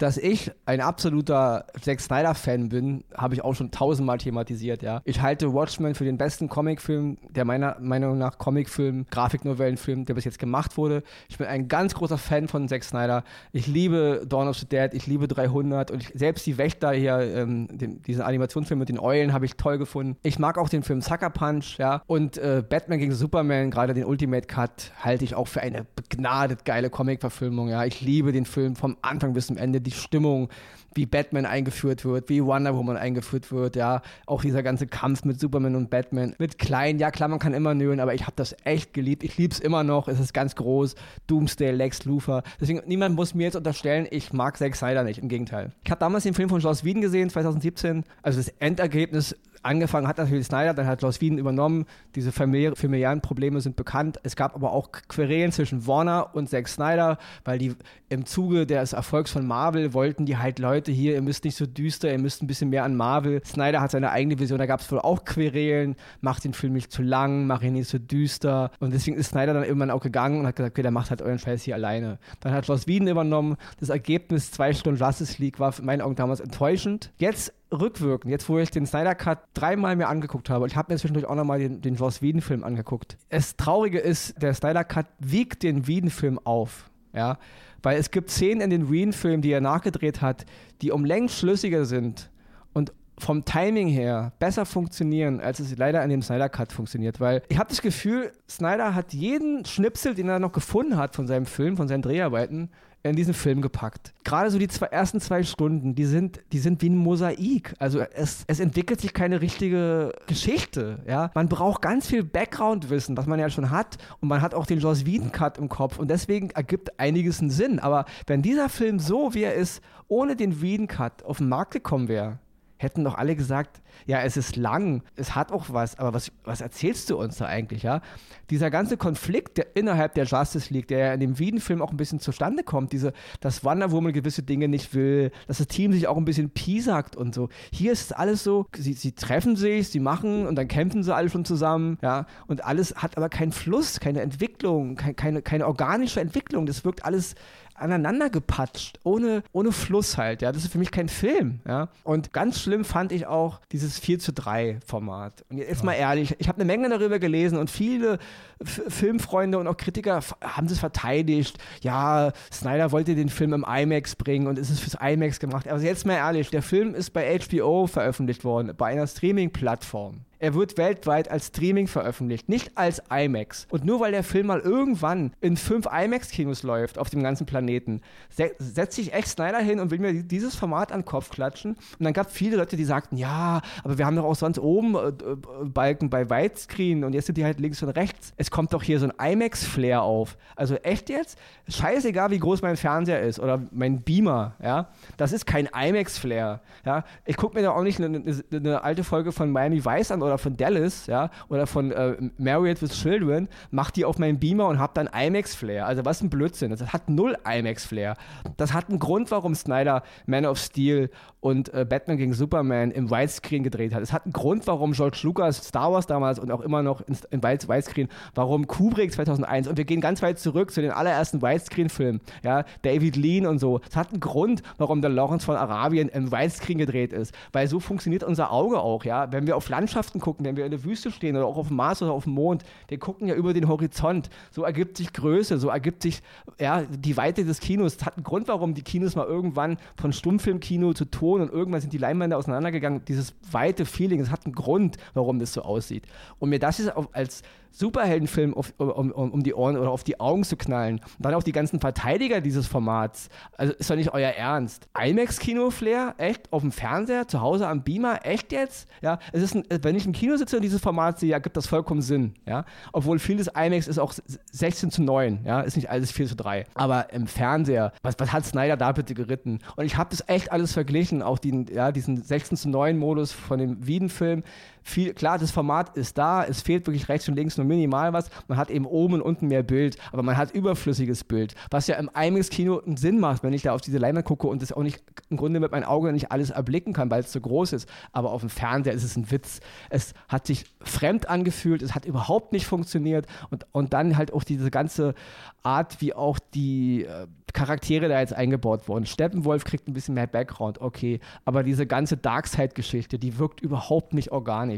[0.00, 5.02] dass ich ein absoluter Zack Snyder-Fan bin, habe ich auch schon tausendmal thematisiert, ja.
[5.04, 10.24] Ich halte Watchmen für den besten Comicfilm, der meiner Meinung nach Comicfilm, Grafiknovellenfilm, der bis
[10.24, 11.02] jetzt gemacht wurde.
[11.28, 13.24] Ich bin ein ganz großer Fan von Zack Snyder.
[13.52, 17.20] Ich liebe Dawn of the Dead, ich liebe 300 und ich, selbst die Wächter hier,
[17.20, 20.16] ähm, den, diesen Animationsfilm mit den Eulen habe ich toll gefunden.
[20.22, 22.02] Ich mag auch den Film Sucker Punch, ja.
[22.06, 26.64] Und äh, Batman gegen Superman, gerade den Ultimate Cut, halte ich auch für eine begnadet
[26.64, 27.84] geile Comic-Verfilmung, ja.
[27.84, 29.82] Ich liebe den Film vom Anfang bis zum Ende.
[29.82, 30.48] Die die Stimmung,
[30.94, 35.38] wie Batman eingeführt wird, wie Wonder Woman eingeführt wird, ja, auch dieser ganze Kampf mit
[35.38, 38.56] Superman und Batman, mit klein, ja klar, man kann immer nölen, aber ich habe das
[38.64, 40.94] echt geliebt, ich liebe es immer noch, es ist ganz groß,
[41.26, 45.28] Doomsday, Lex Luthor, deswegen, niemand muss mir jetzt unterstellen, ich mag Zack Snyder nicht, im
[45.28, 45.72] Gegenteil.
[45.84, 50.18] Ich habe damals den Film von Joss Whedon gesehen, 2017, also das Endergebnis angefangen hat
[50.18, 51.86] natürlich Snyder, dann hat Joss Whedon übernommen.
[52.14, 54.18] Diese familiären Probleme sind bekannt.
[54.22, 57.74] Es gab aber auch Querelen zwischen Warner und Zack Snyder, weil die
[58.08, 61.66] im Zuge des Erfolgs von Marvel wollten die halt Leute hier, ihr müsst nicht so
[61.66, 63.40] düster, ihr müsst ein bisschen mehr an Marvel.
[63.44, 66.90] Snyder hat seine eigene Vision, da gab es wohl auch Querelen, macht den Film nicht
[66.90, 68.70] zu lang, mach ihn nicht so düster.
[68.80, 71.22] Und deswegen ist Snyder dann irgendwann auch gegangen und hat gesagt, okay, der macht halt
[71.22, 72.18] euren Scheiß hier alleine.
[72.40, 73.56] Dann hat Joss Whedon übernommen.
[73.78, 77.12] Das Ergebnis zwei Stunden Justice League war für meinen Augen damals enttäuschend.
[77.18, 80.98] Jetzt rückwirkend, jetzt wo ich den Snyder Cut dreimal mir angeguckt habe, ich habe mir
[80.98, 83.16] zwischendurch auch nochmal den, den Joss Whedon-Film angeguckt.
[83.28, 86.90] Das Traurige ist, der Snyder Cut wiegt den Whedon-Film auf.
[87.12, 87.38] Ja,
[87.82, 90.46] weil es gibt Szenen in den Whedon-Filmen, die er nachgedreht hat,
[90.80, 92.30] die um längst schlüssiger sind
[92.72, 97.42] und vom Timing her besser funktionieren, als es leider in dem Snyder Cut funktioniert, weil
[97.48, 101.46] ich habe das Gefühl, Snyder hat jeden Schnipsel, den er noch gefunden hat von seinem
[101.46, 102.70] Film, von seinen Dreharbeiten,
[103.02, 104.12] in diesen Film gepackt.
[104.24, 107.74] Gerade so die zwei, ersten zwei Stunden, die sind, die sind wie ein Mosaik.
[107.78, 111.02] Also es, es entwickelt sich keine richtige Geschichte.
[111.06, 111.30] Ja?
[111.34, 113.96] Man braucht ganz viel Background-Wissen, was man ja schon hat.
[114.20, 115.98] Und man hat auch den Joss Whedon-Cut im Kopf.
[115.98, 117.78] Und deswegen ergibt einiges einen Sinn.
[117.78, 122.08] Aber wenn dieser Film so, wie er ist, ohne den Whedon-Cut auf den Markt gekommen
[122.08, 122.38] wäre,
[122.80, 126.62] hätten doch alle gesagt, ja, es ist lang, es hat auch was, aber was, was
[126.62, 128.00] erzählst du uns da eigentlich, ja?
[128.48, 131.98] Dieser ganze Konflikt der innerhalb der Justice League, der ja in dem Wien-Film auch ein
[131.98, 136.08] bisschen zustande kommt, diese, dass Wonder Woman gewisse Dinge nicht will, dass das Team sich
[136.08, 137.50] auch ein bisschen piesackt und so.
[137.70, 141.28] Hier ist alles so, sie, sie treffen sich, sie machen und dann kämpfen sie alle
[141.28, 146.20] schon zusammen, ja, und alles hat aber keinen Fluss, keine Entwicklung, kein, keine, keine organische
[146.20, 147.34] Entwicklung, das wirkt alles
[147.80, 150.42] aneinander gepatscht, ohne, ohne Fluss halt.
[150.42, 151.60] Ja, das ist für mich kein Film.
[151.66, 155.44] Ja, und ganz schlimm fand ich auch dieses 4 zu 3 Format.
[155.50, 158.18] Und jetzt mal ehrlich, ich habe eine Menge darüber gelesen und viele
[158.58, 161.58] F Filmfreunde und auch Kritiker haben das verteidigt.
[161.80, 165.68] Ja, Snyder wollte den Film im IMAX bringen und ist es fürs IMAX gemacht.
[165.68, 170.20] Aber jetzt mal ehrlich, der Film ist bei HBO veröffentlicht worden, bei einer Streaming-Plattform.
[170.40, 173.66] Er wird weltweit als Streaming veröffentlicht, nicht als IMAX.
[173.70, 178.00] Und nur weil der Film mal irgendwann in fünf IMAX-Kinos läuft auf dem ganzen Planeten,
[178.30, 181.72] se setzt sich echt Snyder hin und will mir dieses Format an den Kopf klatschen.
[181.98, 184.58] Und dann gab es viele Leute, die sagten, ja, aber wir haben doch auch sonst
[184.58, 188.32] oben äh, äh, Balken bei Widescreen und jetzt sind die halt links und rechts.
[188.38, 190.38] Es kommt doch hier so ein IMAX-Flair auf.
[190.56, 191.38] Also echt jetzt?
[191.68, 194.88] Scheißegal, wie groß mein Fernseher ist oder mein Beamer, ja.
[195.18, 197.04] Das ist kein IMAX-Flair, ja.
[197.26, 200.22] Ich gucke mir da auch nicht eine, eine, eine alte Folge von Miami Vice an
[200.22, 204.68] oder von Dallas, ja, oder von äh, Married with Children, mach die auf meinen Beamer
[204.68, 205.86] und hab dann IMAX-Flair.
[205.86, 206.70] Also was ein Blödsinn.
[206.70, 208.16] Das hat null IMAX-Flair.
[208.56, 213.10] Das hat einen Grund, warum Snyder Man of Steel und äh, Batman gegen Superman im
[213.10, 214.02] Widescreen gedreht hat.
[214.02, 217.42] Es hat einen Grund, warum George Lucas Star Wars damals und auch immer noch in
[217.42, 222.64] Widescreen, warum Kubrick 2001 und wir gehen ganz weit zurück zu den allerersten Widescreen-Filmen, ja,
[222.82, 223.80] David Lean und so.
[223.88, 227.80] Es hat einen Grund, warum der Lawrence von Arabien im Widescreen gedreht ist, weil so
[227.80, 229.32] funktioniert unser Auge auch, ja.
[229.32, 231.76] Wenn wir auf Landschaften gucken, wenn wir in der Wüste stehen oder auch auf dem
[231.76, 234.30] Mars oder auf dem Mond, wir gucken ja über den Horizont.
[234.50, 236.22] So ergibt sich Größe, so ergibt sich
[236.58, 237.96] ja, die Weite des Kinos.
[237.96, 241.52] Es hat einen Grund, warum die Kinos mal irgendwann von Stummfilmkino zu Ton Ton und
[241.52, 243.04] irgendwann sind die Leinwände auseinandergegangen.
[243.04, 246.04] Dieses weite Feeling, es hat einen Grund, warum das so aussieht.
[246.38, 250.44] Und mir das ist als Superheldenfilm auf, um, um, die Ohren oder auf die Augen
[250.44, 250.96] zu knallen.
[250.98, 253.28] Und dann auch die ganzen Verteidiger dieses Formats.
[253.56, 254.88] Also ist doch nicht euer Ernst.
[254.98, 256.14] IMAX-Kino-Flair?
[256.18, 256.52] Echt?
[256.52, 257.28] Auf dem Fernseher?
[257.28, 258.26] Zu Hause am Beamer?
[258.26, 258.88] Echt jetzt?
[259.02, 261.66] Ja, es ist ein, wenn ich im Kino sitze und dieses Format sehe, ergibt das
[261.66, 262.34] vollkommen Sinn.
[262.46, 264.12] Ja, obwohl vieles IMAX ist auch
[264.52, 265.40] 16 zu 9.
[265.44, 266.64] Ja, ist nicht alles 4 zu 3.
[266.74, 269.60] Aber im Fernseher, was, was hat Snyder da bitte geritten?
[269.76, 271.22] Und ich habe das echt alles verglichen.
[271.22, 274.42] Auch den, ja, diesen 16 zu 9 Modus von dem Wieden-Film
[274.82, 278.30] viel, klar, das Format ist da, es fehlt wirklich rechts und links nur minimal was.
[278.48, 281.96] Man hat eben oben und unten mehr Bild, aber man hat überflüssiges Bild, was ja
[281.96, 284.82] im IMAX-Kino einen Sinn macht, wenn ich da auf diese Leinwand gucke und das auch
[284.82, 287.88] nicht im Grunde mit meinem Auge nicht alles erblicken kann, weil es zu groß ist.
[288.12, 289.60] Aber auf dem Fernseher ist es ein Witz.
[289.88, 294.44] Es hat sich fremd angefühlt, es hat überhaupt nicht funktioniert und, und dann halt auch
[294.44, 295.14] diese ganze
[295.62, 299.06] Art, wie auch die äh, Charaktere da jetzt eingebaut wurden.
[299.06, 304.32] Steppenwolf kriegt ein bisschen mehr Background, okay, aber diese ganze Darkseid-Geschichte, die wirkt überhaupt nicht
[304.32, 304.69] organisch.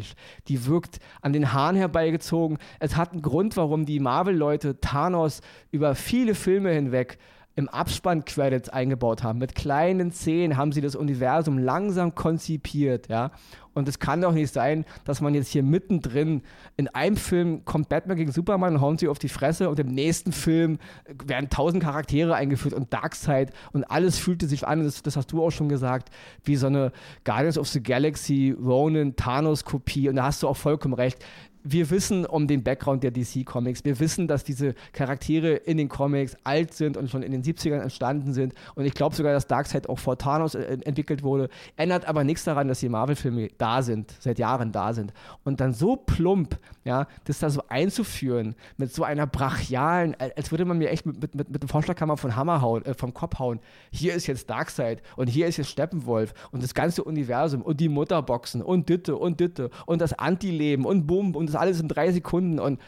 [0.49, 2.59] Die wirkt an den Haaren herbeigezogen.
[2.79, 7.19] Es hat einen Grund, warum die Marvel-Leute Thanos über viele Filme hinweg
[7.55, 9.39] im Abspann Credits eingebaut haben.
[9.39, 13.31] Mit kleinen Szenen haben sie das Universum langsam konzipiert, ja.
[13.75, 16.43] Und es kann doch nicht sein, dass man jetzt hier mittendrin
[16.77, 19.89] in einem Film kommt Batman gegen Superman und hauen sie auf die Fresse und im
[19.89, 20.79] nächsten Film
[21.25, 25.43] werden tausend Charaktere eingeführt und Darkseid und alles fühlte sich an, das, das, hast du
[25.43, 26.11] auch schon gesagt,
[26.45, 26.93] wie so eine
[27.25, 31.25] Guardians of the Galaxy, Ronan, Thanos-Kopie und da hast du auch vollkommen recht
[31.65, 33.85] wir wissen um den Background der DC-Comics.
[33.85, 37.81] Wir wissen, dass diese Charaktere in den Comics alt sind und schon in den 70ern
[37.81, 38.55] entstanden sind.
[38.75, 41.49] Und ich glaube sogar, dass Darkseid auch vor Thanos äh, entwickelt wurde.
[41.77, 45.13] Ändert aber nichts daran, dass die Marvel-Filme da sind, seit Jahren da sind.
[45.45, 50.65] Und dann so plump, ja, das da so einzuführen, mit so einer brachialen, als würde
[50.65, 53.61] man mir echt mit, mit, mit dem Vorschlaghammer von Hammer hauen, äh, vom Kopf hauen.
[53.93, 57.89] Hier ist jetzt Darkseid und hier ist jetzt Steppenwolf und das ganze Universum und die
[57.89, 62.11] Mutterboxen und Ditte und Ditte und das Antileben und Bum und das alles in drei
[62.13, 62.81] Sekunden und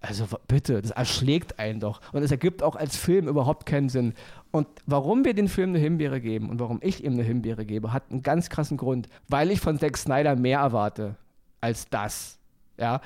[0.00, 2.00] Also bitte, das erschlägt einen doch.
[2.12, 4.14] Und es ergibt auch als Film überhaupt keinen Sinn.
[4.50, 7.92] Und warum wir den Film eine Himbeere geben und warum ich ihm eine Himbeere gebe,
[7.92, 9.08] hat einen ganz krassen Grund.
[9.28, 11.14] Weil ich von Zack Snyder mehr erwarte
[11.60, 12.38] als das.
[12.78, 13.00] Ja.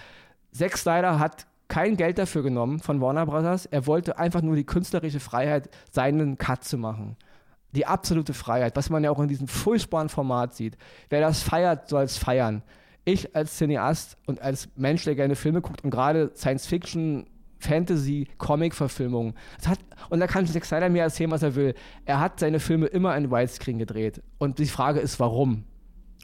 [0.52, 3.66] Zack Snyder hat kein Geld dafür genommen von Warner Brothers.
[3.66, 7.16] Er wollte einfach nur die künstlerische Freiheit, seinen Cut zu machen.
[7.72, 10.78] Die absolute Freiheit, was man ja auch in diesem furchtbaren Format sieht.
[11.10, 12.62] Wer das feiert, soll es feiern
[13.06, 17.26] ich als Cineast und als Mensch, der gerne Filme guckt und gerade Science-Fiction,
[17.58, 19.34] Fantasy, Comic-Verfilmungen.
[20.10, 21.74] Und da kann Zack Snyder mir erzählen, was er will.
[22.04, 24.22] Er hat seine Filme immer in Widescreen gedreht.
[24.38, 25.64] Und die Frage ist, warum?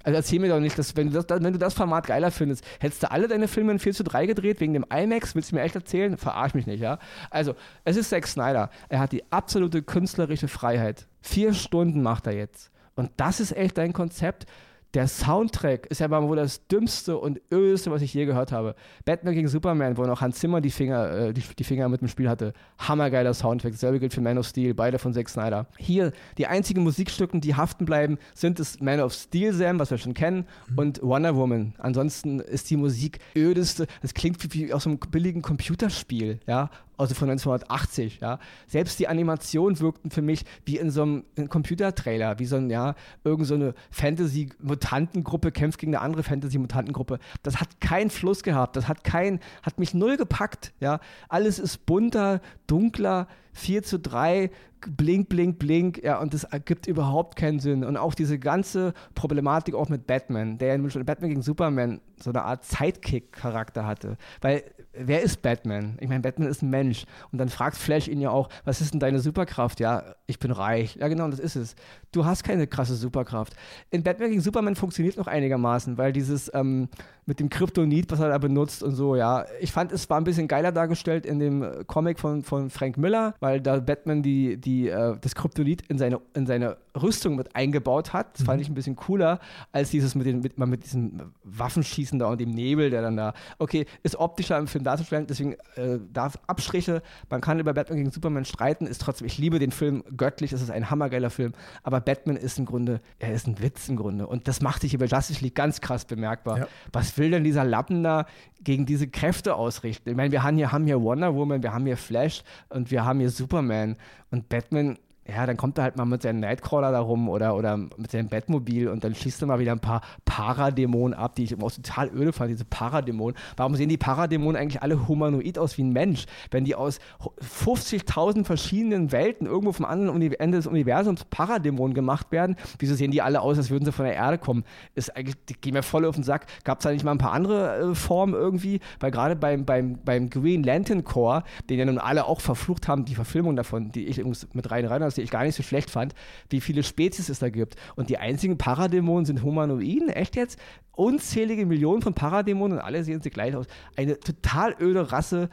[0.04, 2.64] Also erzähl mir doch nicht, dass wenn du das, wenn du das Format geiler findest,
[2.80, 5.34] hättest du alle deine Filme in 4 zu 3 gedreht wegen dem IMAX?
[5.34, 6.16] Willst du mir echt erzählen?
[6.16, 6.98] Verarsch mich nicht, ja?
[7.30, 8.70] Also, es ist Zack Snyder.
[8.88, 11.06] Er hat die absolute künstlerische Freiheit.
[11.20, 12.72] Vier Stunden macht er jetzt.
[12.96, 14.46] Und das ist echt dein Konzept
[14.94, 18.74] der Soundtrack ist ja mal wohl das dümmste und ödeste, was ich je gehört habe.
[19.04, 22.08] Batman gegen Superman, wo noch Hans Zimmer die Finger, äh, die, die, Finger mit dem
[22.08, 22.52] Spiel hatte.
[22.78, 23.72] Hammergeiler Soundtrack.
[23.72, 25.66] Dasselbe gilt für Man of Steel, beide von Zack Snyder.
[25.78, 29.98] Hier, die einzigen Musikstücken, die haften bleiben, sind das Man of Steel Sam, was wir
[29.98, 30.78] schon kennen, mhm.
[30.78, 31.74] und Wonder Woman.
[31.78, 33.86] Ansonsten ist die Musik ödeste.
[34.02, 38.38] Es klingt wie, wie aus einem billigen Computerspiel, ja also von 1980, ja.
[38.66, 42.94] Selbst die Animationen wirkten für mich wie in so einem Computertrailer, wie so ein, ja,
[43.24, 47.18] irgend so eine Fantasy-Mutantengruppe kämpft gegen eine andere Fantasy-Mutantengruppe.
[47.42, 51.00] Das hat keinen Fluss gehabt, das hat kein, hat mich null gepackt, ja.
[51.28, 54.50] Alles ist bunter, dunkler, 4 zu 3,
[54.88, 57.84] blink, blink, blink, ja, und das ergibt überhaupt keinen Sinn.
[57.84, 62.42] Und auch diese ganze Problematik auch mit Batman, der in Batman gegen Superman so eine
[62.42, 64.16] Art Sidekick-Charakter hatte.
[64.40, 65.96] Weil wer ist Batman?
[66.00, 67.04] Ich meine, Batman ist ein Mensch.
[67.30, 69.80] Und dann fragt Flash ihn ja auch, was ist denn deine Superkraft?
[69.80, 70.96] Ja, ich bin reich.
[70.96, 71.74] Ja, genau, das ist es.
[72.12, 73.54] Du hast keine krasse Superkraft.
[73.90, 76.88] In Batman gegen Superman funktioniert noch einigermaßen, weil dieses ähm,
[77.24, 79.46] mit dem Kryptonit, was er da benutzt und so, ja.
[79.60, 83.34] Ich fand, es war ein bisschen geiler dargestellt in dem Comic von, von Frank Miller,
[83.40, 88.12] weil da Batman die, die, äh, das Kryptonit in seine, in seine Rüstung mit eingebaut
[88.12, 88.34] hat.
[88.34, 88.46] Das mhm.
[88.46, 89.40] fand ich ein bisschen cooler,
[89.72, 93.34] als dieses mit, den, mit, mit diesem Waffenschießen da und dem Nebel, der dann da,
[93.58, 98.10] okay, ist optischer im Film darzustellen, deswegen äh, darf Abstriche, man kann über Batman gegen
[98.10, 101.52] Superman streiten, ist trotzdem, ich liebe den Film göttlich, es ist ein hammergeiler Film,
[101.82, 104.90] aber Batman ist im Grunde, er ist ein Witz im Grunde und das macht sich
[104.90, 106.58] hier bei Justice League ganz krass bemerkbar.
[106.58, 106.68] Ja.
[106.92, 108.26] Was will denn dieser Lappen da
[108.62, 110.10] gegen diese Kräfte ausrichten?
[110.10, 113.04] Ich meine, wir haben hier, haben hier Wonder Woman, wir haben hier Flash und wir
[113.04, 113.96] haben hier Superman
[114.30, 117.76] und Batman ja, dann kommt er halt mal mit seinem Nightcrawler da rum oder, oder
[117.76, 121.52] mit seinem Bettmobil und dann schießt er mal wieder ein paar Paradämonen ab, die ich
[121.52, 123.36] immer auch total öde fand, diese Paradämonen.
[123.56, 126.26] Warum sehen die Paradämonen eigentlich alle humanoid aus wie ein Mensch?
[126.50, 126.98] Wenn die aus
[127.40, 133.22] 50.000 verschiedenen Welten irgendwo vom anderen Ende des Universums Paradämonen gemacht werden, wieso sehen die
[133.22, 134.64] alle aus, als würden sie von der Erde kommen?
[134.96, 136.46] Ist eigentlich, die gehen mir voll auf den Sack.
[136.64, 138.80] Gab es da nicht mal ein paar andere äh, Formen irgendwie?
[138.98, 143.04] Weil gerade beim, beim, beim Green Lantern Corps, den ja nun alle auch verflucht haben,
[143.04, 145.90] die Verfilmung davon, die ich übrigens mit rein rein was ich gar nicht so schlecht
[145.90, 146.14] fand,
[146.50, 147.76] wie viele Spezies es da gibt.
[147.96, 150.58] Und die einzigen Paradämonen sind Humanoiden, echt jetzt?
[150.92, 153.66] Unzählige Millionen von Paradämonen und alle sehen sie gleich aus.
[153.96, 155.48] Eine total öde Rasse,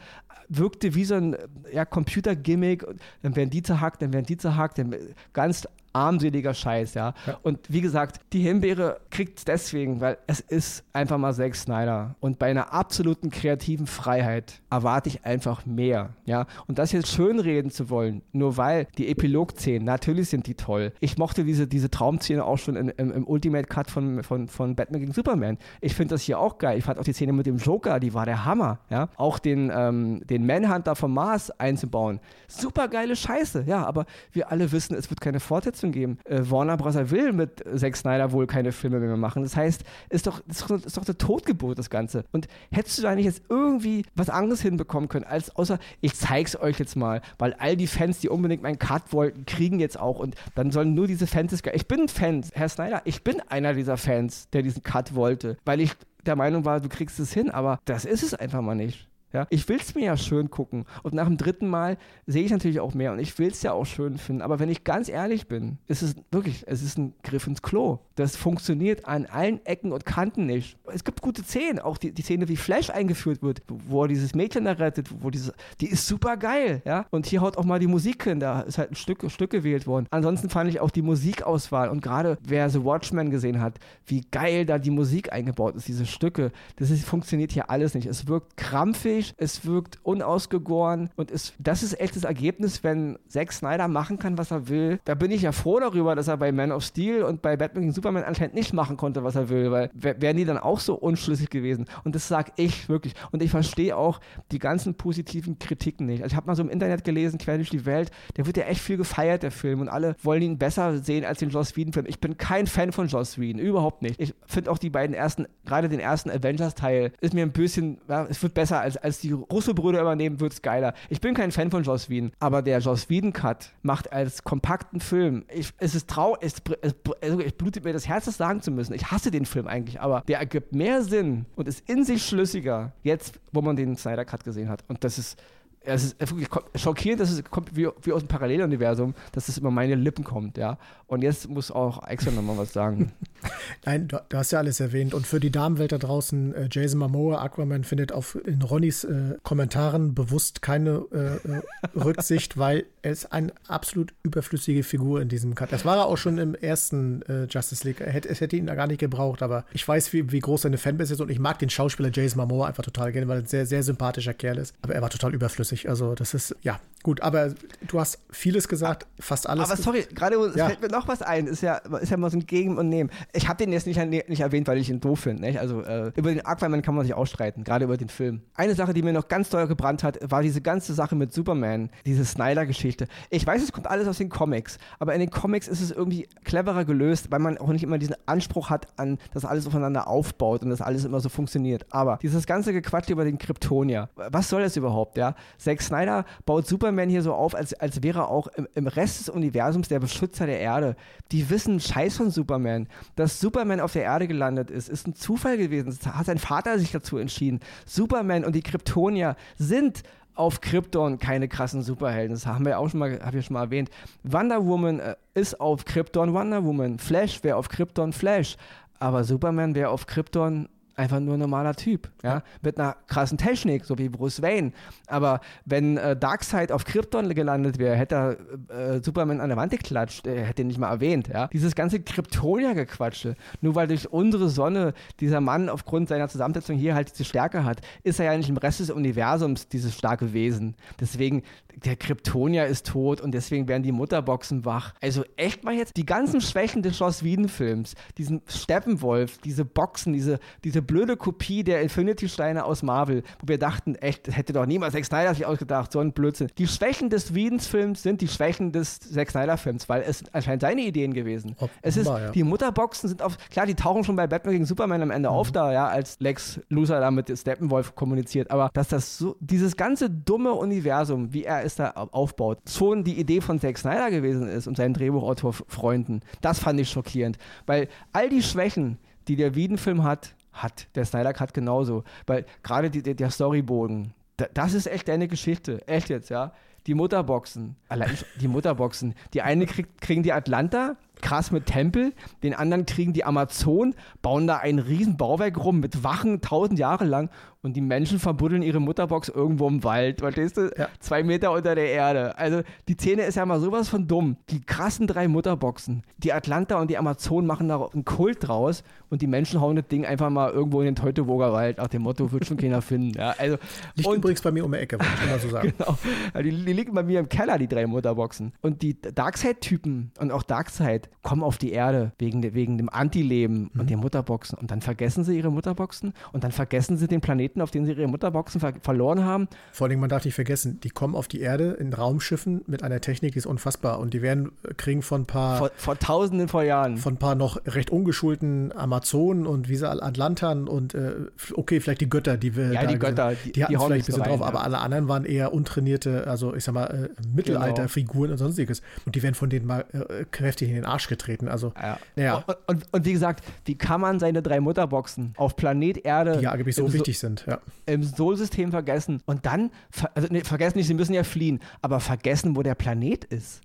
[0.48, 1.36] wirkte wie so ein
[1.72, 2.84] ja, Computer-Gimmick.
[3.22, 4.78] Dann werden die zerhackt, dann werden die zerhackt.
[4.78, 4.94] Dann
[5.32, 7.14] ganz armseliger Scheiß, ja?
[7.26, 7.38] ja.
[7.42, 12.14] Und wie gesagt, die Himbeere kriegt es deswegen, weil es ist einfach mal Zack Snyder.
[12.20, 16.46] Und bei einer absoluten kreativen Freiheit erwarte ich einfach mehr, ja?
[16.66, 20.92] Und das jetzt schönreden zu wollen, nur weil die Epilog-Szenen, natürlich sind die toll.
[21.00, 24.74] Ich mochte diese, diese Traumszene auch schon in, im, im, Ultimate Cut von, von, von
[24.74, 25.58] Batman gegen Superman.
[25.80, 26.78] Ich finde das hier auch geil.
[26.78, 29.08] Ich fand auch die Szene mit dem Joker, die war der Hammer, ja?
[29.16, 32.20] Auch den, ähm, den Manhunter vom Mars einzubauen.
[32.48, 36.18] Super geile Scheiße, ja, aber wir alle wissen, es wird keine Fortsetzung Unterstützung geben.
[36.24, 36.94] Äh, Warner Bros.
[37.10, 39.42] will mit Zack Snyder wohl keine Filme mehr machen.
[39.42, 42.24] Das heißt, ist doch, ist doch, ist doch eine Totgeburt, das Ganze.
[42.32, 46.56] Und hättest du da nicht jetzt irgendwie was anderes hinbekommen können, als außer, ich zeig's
[46.56, 50.18] euch jetzt mal, weil all die Fans, die unbedingt meinen Cut wollten, kriegen jetzt auch
[50.18, 53.74] und dann sollen nur diese Fans, ich bin ein Fan, Herr Snyder, ich bin einer
[53.74, 55.92] dieser Fans, der diesen Cut wollte, weil ich
[56.26, 59.09] der Meinung war, du kriegst es hin, aber das ist es einfach mal nicht.
[59.32, 60.84] Ja, ich will es mir ja schön gucken.
[61.02, 63.72] Und nach dem dritten Mal sehe ich natürlich auch mehr und ich will es ja
[63.72, 64.42] auch schön finden.
[64.42, 68.00] Aber wenn ich ganz ehrlich bin, ist es wirklich, es ist ein Griff ins Klo.
[68.16, 70.76] Das funktioniert an allen Ecken und Kanten nicht.
[70.92, 74.34] Es gibt gute Szenen, auch die, die Szene, wie Flash eingeführt wird, wo er dieses
[74.34, 77.06] Mädchen da rettet, wo dieses, die ist super geil, ja.
[77.10, 79.50] Und hier haut auch mal die Musik hin, da ist halt ein Stück, ein Stück
[79.50, 80.06] gewählt worden.
[80.10, 84.66] Ansonsten fand ich auch die Musikauswahl und gerade wer The Watchmen gesehen hat, wie geil
[84.66, 88.06] da die Musik eingebaut ist, diese Stücke, das ist, funktioniert hier alles nicht.
[88.06, 93.18] Es wirkt krampfig flüssig, es wirkt unausgegoren und es, das ist echt das Ergebnis, wenn
[93.28, 95.00] Zack Snyder machen kann, was er will.
[95.04, 97.82] Da bin ich ja froh darüber, dass er bei Man of Steel und bei Batman
[97.82, 100.94] gegen Superman anscheinend nicht machen konnte, was er will, weil wären die dann auch so
[100.94, 101.86] unschlüssig gewesen.
[102.04, 103.14] Und das sage ich wirklich.
[103.32, 104.20] Und ich verstehe auch
[104.52, 106.22] die ganzen positiven Kritiken nicht.
[106.22, 108.64] Also ich habe mal so im Internet gelesen, quer durch die Welt, der wird ja
[108.64, 109.80] echt viel gefeiert, der Film.
[109.80, 112.06] Und alle wollen ihn besser sehen als den Joss Whedon-Film.
[112.08, 114.20] Ich bin kein Fan von Joss Whedon, überhaupt nicht.
[114.20, 118.26] Ich finde auch die beiden ersten, gerade den ersten Avengers-Teil, ist mir ein bisschen, ja,
[118.28, 120.94] es wird besser, als, als die Russo-Brüder übernehmen, wird es geiler.
[121.08, 125.44] Ich bin kein Fan von Joss Whedon, aber der Joss Whedon-Cut macht als kompakten Film,
[125.52, 128.94] ich, es ist trau, es, es, es blutet mir das Herz, das sagen zu müssen.
[128.94, 132.92] Ich hasse den Film eigentlich, aber der ergibt mehr Sinn und ist in sich schlüssiger,
[133.02, 134.84] jetzt, wo man den Snyder Cut gesehen hat.
[134.88, 135.42] Und das ist,
[135.82, 139.70] es ist wirklich schockierend, dass es kommt wie, wie aus dem Paralleluniversum, dass es über
[139.70, 140.78] meine Lippen kommt, ja.
[141.06, 143.10] Und jetzt muss auch Exxon nochmal was sagen.
[143.84, 145.12] Nein, du, du, hast ja alles erwähnt.
[145.12, 149.36] Und für die Damenwelt da draußen, äh, Jason Momoa, Aquaman, findet auf in Ronnys äh,
[149.42, 151.62] Kommentaren bewusst keine äh, äh
[151.98, 155.72] Rücksicht, weil er ist eine absolut überflüssige Figur in diesem Cut.
[155.72, 158.00] Das war er auch schon im ersten äh, Justice League.
[158.00, 160.62] Er hätte, es hätte ihn da gar nicht gebraucht, aber ich weiß, wie, wie groß
[160.62, 163.42] seine Fanbase ist und ich mag den Schauspieler Jason Momoa einfach total gerne, weil er
[163.42, 164.74] ein sehr, sehr sympathischer Kerl ist.
[164.82, 165.69] Aber er war total überflüssig.
[165.88, 167.20] Also das ist, ja, gut.
[167.22, 167.50] Aber
[167.86, 169.70] du hast vieles gesagt, fast alles.
[169.70, 170.66] Aber sorry, gerade ja.
[170.66, 171.46] fällt mir noch was ein.
[171.46, 173.10] Ist ja, ist ja mal so ein Gegen und Nehmen.
[173.32, 175.58] Ich habe den jetzt nicht, nicht erwähnt, weil ich ihn doof finde.
[175.58, 178.42] Also äh, über den Aquaman kann man sich ausstreiten, gerade über den Film.
[178.54, 181.90] Eine Sache, die mir noch ganz teuer gebrannt hat, war diese ganze Sache mit Superman,
[182.04, 183.06] diese Snyder-Geschichte.
[183.30, 186.28] Ich weiß, es kommt alles aus den Comics, aber in den Comics ist es irgendwie
[186.44, 190.62] cleverer gelöst, weil man auch nicht immer diesen Anspruch hat, an, dass alles aufeinander aufbaut
[190.62, 191.86] und dass alles immer so funktioniert.
[191.90, 195.34] Aber dieses ganze Gequatsch über den Kryptonier, was soll das überhaupt, ja?
[195.58, 199.20] Zack Snyder baut Superman hier so auf, als, als wäre er auch im, im Rest
[199.20, 200.96] des Universums der Beschützer der Erde.
[201.32, 202.88] Die wissen Scheiß von Superman.
[203.16, 205.86] Dass Superman auf der Erde gelandet ist, ist ein Zufall gewesen.
[205.86, 207.60] Das hat sein Vater sich dazu entschieden.
[207.86, 210.02] Superman und die Kryptonier sind
[210.34, 212.34] auf Krypton keine krassen Superhelden.
[212.34, 213.90] Das haben wir auch schon mal, habe ich schon mal erwähnt.
[214.22, 216.98] Wonder Woman äh, ist auf Krypton Wonder Woman.
[216.98, 218.56] Flash wäre auf Krypton Flash.
[218.98, 220.68] Aber Superman wäre auf Krypton
[221.00, 224.72] einfach nur ein normaler Typ, ja, mit einer krassen Technik, so wie Bruce Wayne.
[225.06, 228.36] Aber wenn äh, Darkseid auf Krypton gelandet wäre, hätte
[228.68, 231.48] er äh, Superman an der Wand geklatscht, er hätte ihn nicht mal erwähnt, ja.
[231.48, 237.10] Dieses ganze Kryptonia-Gequatsche, nur weil durch unsere Sonne dieser Mann aufgrund seiner Zusammensetzung hier halt
[237.10, 240.76] diese Stärke hat, ist er ja nicht im Rest des Universums dieses starke Wesen.
[241.00, 241.42] Deswegen,
[241.84, 244.92] der Kryptonia ist tot und deswegen werden die Mutterboxen wach.
[245.00, 250.40] Also echt mal jetzt die ganzen Schwächen des Joss Whedon-Films, diesen Steppenwolf, diese Boxen, diese,
[250.64, 255.04] diese blöde Kopie der Infinity-Steine aus Marvel, wo wir dachten, echt, hätte doch niemals Zack
[255.04, 256.48] Snyder sich ausgedacht, so ein Blödsinn.
[256.58, 261.14] Die Schwächen des Whedons-Films sind die Schwächen des Zack Snyder-Films, weil es anscheinend seine Ideen
[261.14, 261.54] gewesen.
[261.60, 262.30] Ob, es ist, ja.
[262.30, 265.34] die Mutterboxen sind auf, klar, die tauchen schon bei Batman gegen Superman am Ende mhm.
[265.34, 269.76] auf da, ja, als Lex Luthor da mit Steppenwolf kommuniziert, aber dass das so, dieses
[269.76, 274.48] ganze dumme Universum, wie er es da aufbaut, schon die Idee von Zack Snyder gewesen
[274.48, 278.98] ist und seinen Drehbuchautor-Freunden, das fand ich schockierend, weil all die Schwächen,
[279.28, 282.04] die der Whedon-Film hat, hat der Snyder Cut genauso.
[282.26, 284.12] Weil gerade der Storybogen,
[284.54, 285.86] das ist echt eine Geschichte.
[285.86, 286.52] Echt jetzt, ja.
[286.86, 289.14] Die Mutterboxen, allein die Mutterboxen.
[289.34, 294.46] Die eine kriegt, kriegen die Atlanta, krass mit Tempel, den anderen kriegen die Amazon, bauen
[294.46, 297.30] da ein riesen Bauwerk rum mit Wachen tausend Jahre lang
[297.62, 300.70] und die Menschen verbuddeln ihre Mutterbox irgendwo im Wald, verstehst du?
[300.76, 300.88] Ja.
[300.98, 302.38] Zwei Meter unter der Erde.
[302.38, 304.36] Also die Szene ist ja mal sowas von dumm.
[304.48, 309.20] Die krassen drei Mutterboxen, die Atlanta und die Amazon machen da einen Kult draus und
[309.20, 312.32] die Menschen hauen das Ding einfach mal irgendwo in den Teutoburger Wald nach dem Motto,
[312.32, 313.18] wird schon keiner finden.
[313.18, 313.58] Ja, also,
[313.94, 315.74] Liegt und, übrigens bei mir um die Ecke, wollte ich mal so sagen.
[315.76, 315.98] genau.
[316.42, 318.52] Die, die liegen bei mir im Keller, die drei Mutterboxen.
[318.62, 323.70] Und die Darkseid-Typen und auch Darkseid kommen auf die Erde wegen, de, wegen dem Antileben
[323.72, 323.80] mhm.
[323.80, 327.60] und den Mutterboxen und dann vergessen sie ihre Mutterboxen und dann vergessen sie den Planeten
[327.60, 329.48] auf denen sie ihre Mutterboxen ver verloren haben.
[329.72, 333.00] Vor allem, man darf nicht vergessen, die kommen auf die Erde in Raumschiffen mit einer
[333.00, 333.98] Technik, die ist unfassbar.
[333.98, 335.58] Und die werden äh, kriegen von ein paar.
[335.58, 336.96] Vor, vor tausenden von Jahren.
[336.96, 341.12] Von ein paar noch recht ungeschulten Amazonen und wie sie Atlantern und äh,
[341.54, 342.72] okay, vielleicht die Götter, die wir.
[342.72, 344.46] Ja, die Götter, die, die hatten die vielleicht ein bisschen rein, drauf, ja.
[344.46, 348.32] aber alle anderen waren eher untrainierte, also ich sag mal, äh, Mittelalterfiguren genau.
[348.32, 348.82] und sonstiges.
[349.06, 351.48] Und die werden von denen mal äh, kräftig in den Arsch getreten.
[351.48, 351.98] Also, ja.
[352.16, 352.36] ja.
[352.36, 356.38] Und, und, und, wie gesagt, wie kann man seine drei Mutterboxen auf Planet Erde.
[356.38, 357.58] Die ja angeblich so wichtig sind ja.
[357.86, 359.70] im Sol-System vergessen und dann,
[360.14, 363.62] also nee, vergessen nicht, sie müssen ja fliehen, aber vergessen, wo der Planet ist.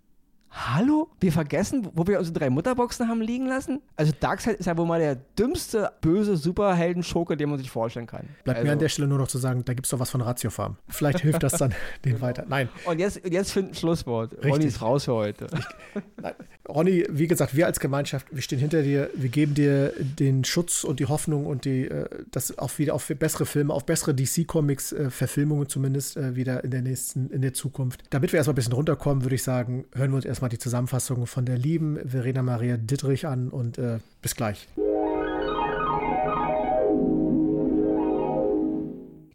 [0.55, 1.09] Hallo?
[1.19, 3.81] Wir vergessen, wo wir unsere drei Mutterboxen haben liegen lassen?
[3.95, 8.27] Also Darkseid ist ja wohl mal der dümmste, böse Superhelden-Schurke, den man sich vorstellen kann.
[8.43, 8.67] Bleibt also.
[8.67, 10.77] mir an der Stelle nur noch zu sagen, da gibt es doch was von Ratiofarm.
[10.87, 11.73] Vielleicht hilft das dann
[12.05, 12.45] den weiter.
[12.47, 12.69] Nein.
[12.85, 14.33] Und jetzt, jetzt finden Schlusswort.
[14.33, 14.51] Richtig.
[14.53, 15.47] Ronny ist raus für heute.
[16.21, 16.33] Nein.
[16.67, 20.83] Ronny, wie gesagt, wir als Gemeinschaft, wir stehen hinter dir, wir geben dir den Schutz
[20.83, 24.91] und die Hoffnung und die, äh, das auch wieder auf bessere Filme, auf bessere DC-Comics,
[24.93, 28.03] äh, Verfilmungen zumindest äh, wieder in der nächsten, in der Zukunft.
[28.09, 31.27] Damit wir erstmal ein bisschen runterkommen, würde ich sagen, hören wir uns erstmal die Zusammenfassung
[31.27, 34.67] von der lieben Verena Maria Dittrich an und äh, bis gleich.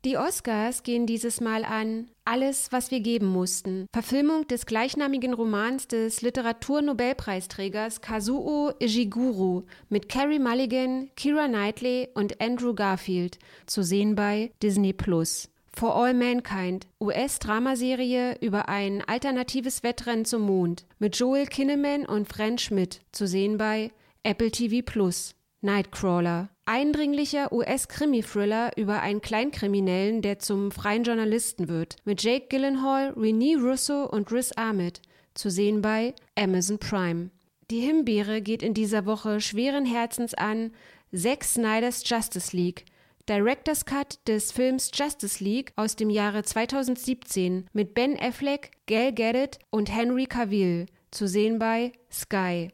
[0.06, 3.84] Die Oscars gehen dieses Mal an Alles, was wir geben mussten.
[3.92, 12.72] Verfilmung des gleichnamigen Romans des Literaturnobelpreisträgers Kazuo Ishiguro mit Carrie Mulligan, Kira Knightley und Andrew
[12.72, 13.38] Garfield.
[13.66, 15.50] Zu sehen bei Disney Plus.
[15.72, 22.58] For All Mankind, US-Dramaserie über ein alternatives Wettrennen zum Mond mit Joel Kinneman und Fran
[22.58, 23.00] Schmidt.
[23.12, 23.92] Zu sehen bei
[24.22, 25.34] Apple TV Plus.
[25.62, 26.48] Nightcrawler.
[26.64, 31.96] Eindringlicher US-Krimi-Thriller über einen Kleinkriminellen, der zum freien Journalisten wird.
[32.04, 35.02] Mit Jake Gyllenhaal, Renee Russo und Riz Ahmed.
[35.34, 37.30] Zu sehen bei Amazon Prime.
[37.70, 40.72] Die Himbeere geht in dieser Woche schweren Herzens an
[41.14, 42.84] Zack Snyders Justice League.
[43.30, 49.60] Director's Cut des Films Justice League aus dem Jahre 2017 mit Ben Affleck, Gal Gadot
[49.70, 50.86] und Henry Cavill.
[51.12, 52.72] Zu sehen bei Sky.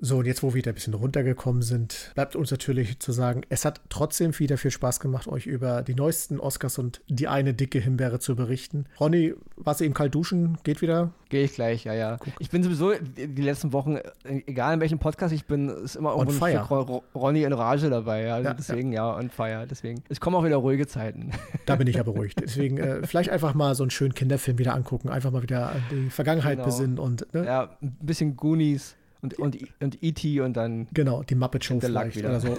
[0.00, 3.40] So, und jetzt, wo wir wieder ein bisschen runtergekommen sind, bleibt uns natürlich zu sagen,
[3.48, 7.52] es hat trotzdem wieder viel Spaß gemacht, euch über die neuesten Oscars und die eine
[7.52, 8.86] dicke Himbeere zu berichten.
[9.00, 10.56] Ronny, warst du eben kalt duschen?
[10.62, 11.10] Geht wieder?
[11.30, 12.16] Gehe ich gleich, ja, ja.
[12.20, 12.32] Guck.
[12.38, 16.44] Ich bin sowieso die letzten Wochen, egal in welchem Podcast ich bin, ist immer irgendwo
[16.44, 18.22] ein Stück Ronny in Rage dabei.
[18.22, 18.34] Ja.
[18.36, 19.10] Also ja deswegen, ja.
[19.10, 19.66] ja, on fire.
[19.68, 21.32] Deswegen, es kommen auch wieder ruhige Zeiten.
[21.66, 22.40] Da bin ich ja beruhigt.
[22.40, 25.82] Deswegen, äh, vielleicht einfach mal so einen schönen Kinderfilm wieder angucken, einfach mal wieder an
[25.90, 26.64] die Vergangenheit genau.
[26.64, 27.26] besinnen und.
[27.34, 27.44] Ne?
[27.44, 28.96] Ja, ein bisschen Goonies.
[29.20, 30.40] Und, und, und E.T.
[30.40, 30.86] und dann.
[30.92, 32.28] Genau, die Muppet Show vielleicht wieder.
[32.30, 32.56] oder so.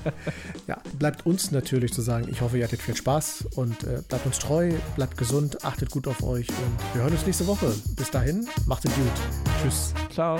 [0.68, 4.24] ja, bleibt uns natürlich zu sagen, ich hoffe, ihr hattet viel Spaß und äh, bleibt
[4.24, 7.74] uns treu, bleibt gesund, achtet gut auf euch und wir hören uns nächste Woche.
[7.96, 9.06] Bis dahin, macht es gut.
[9.62, 9.92] Tschüss.
[10.12, 10.38] Ciao.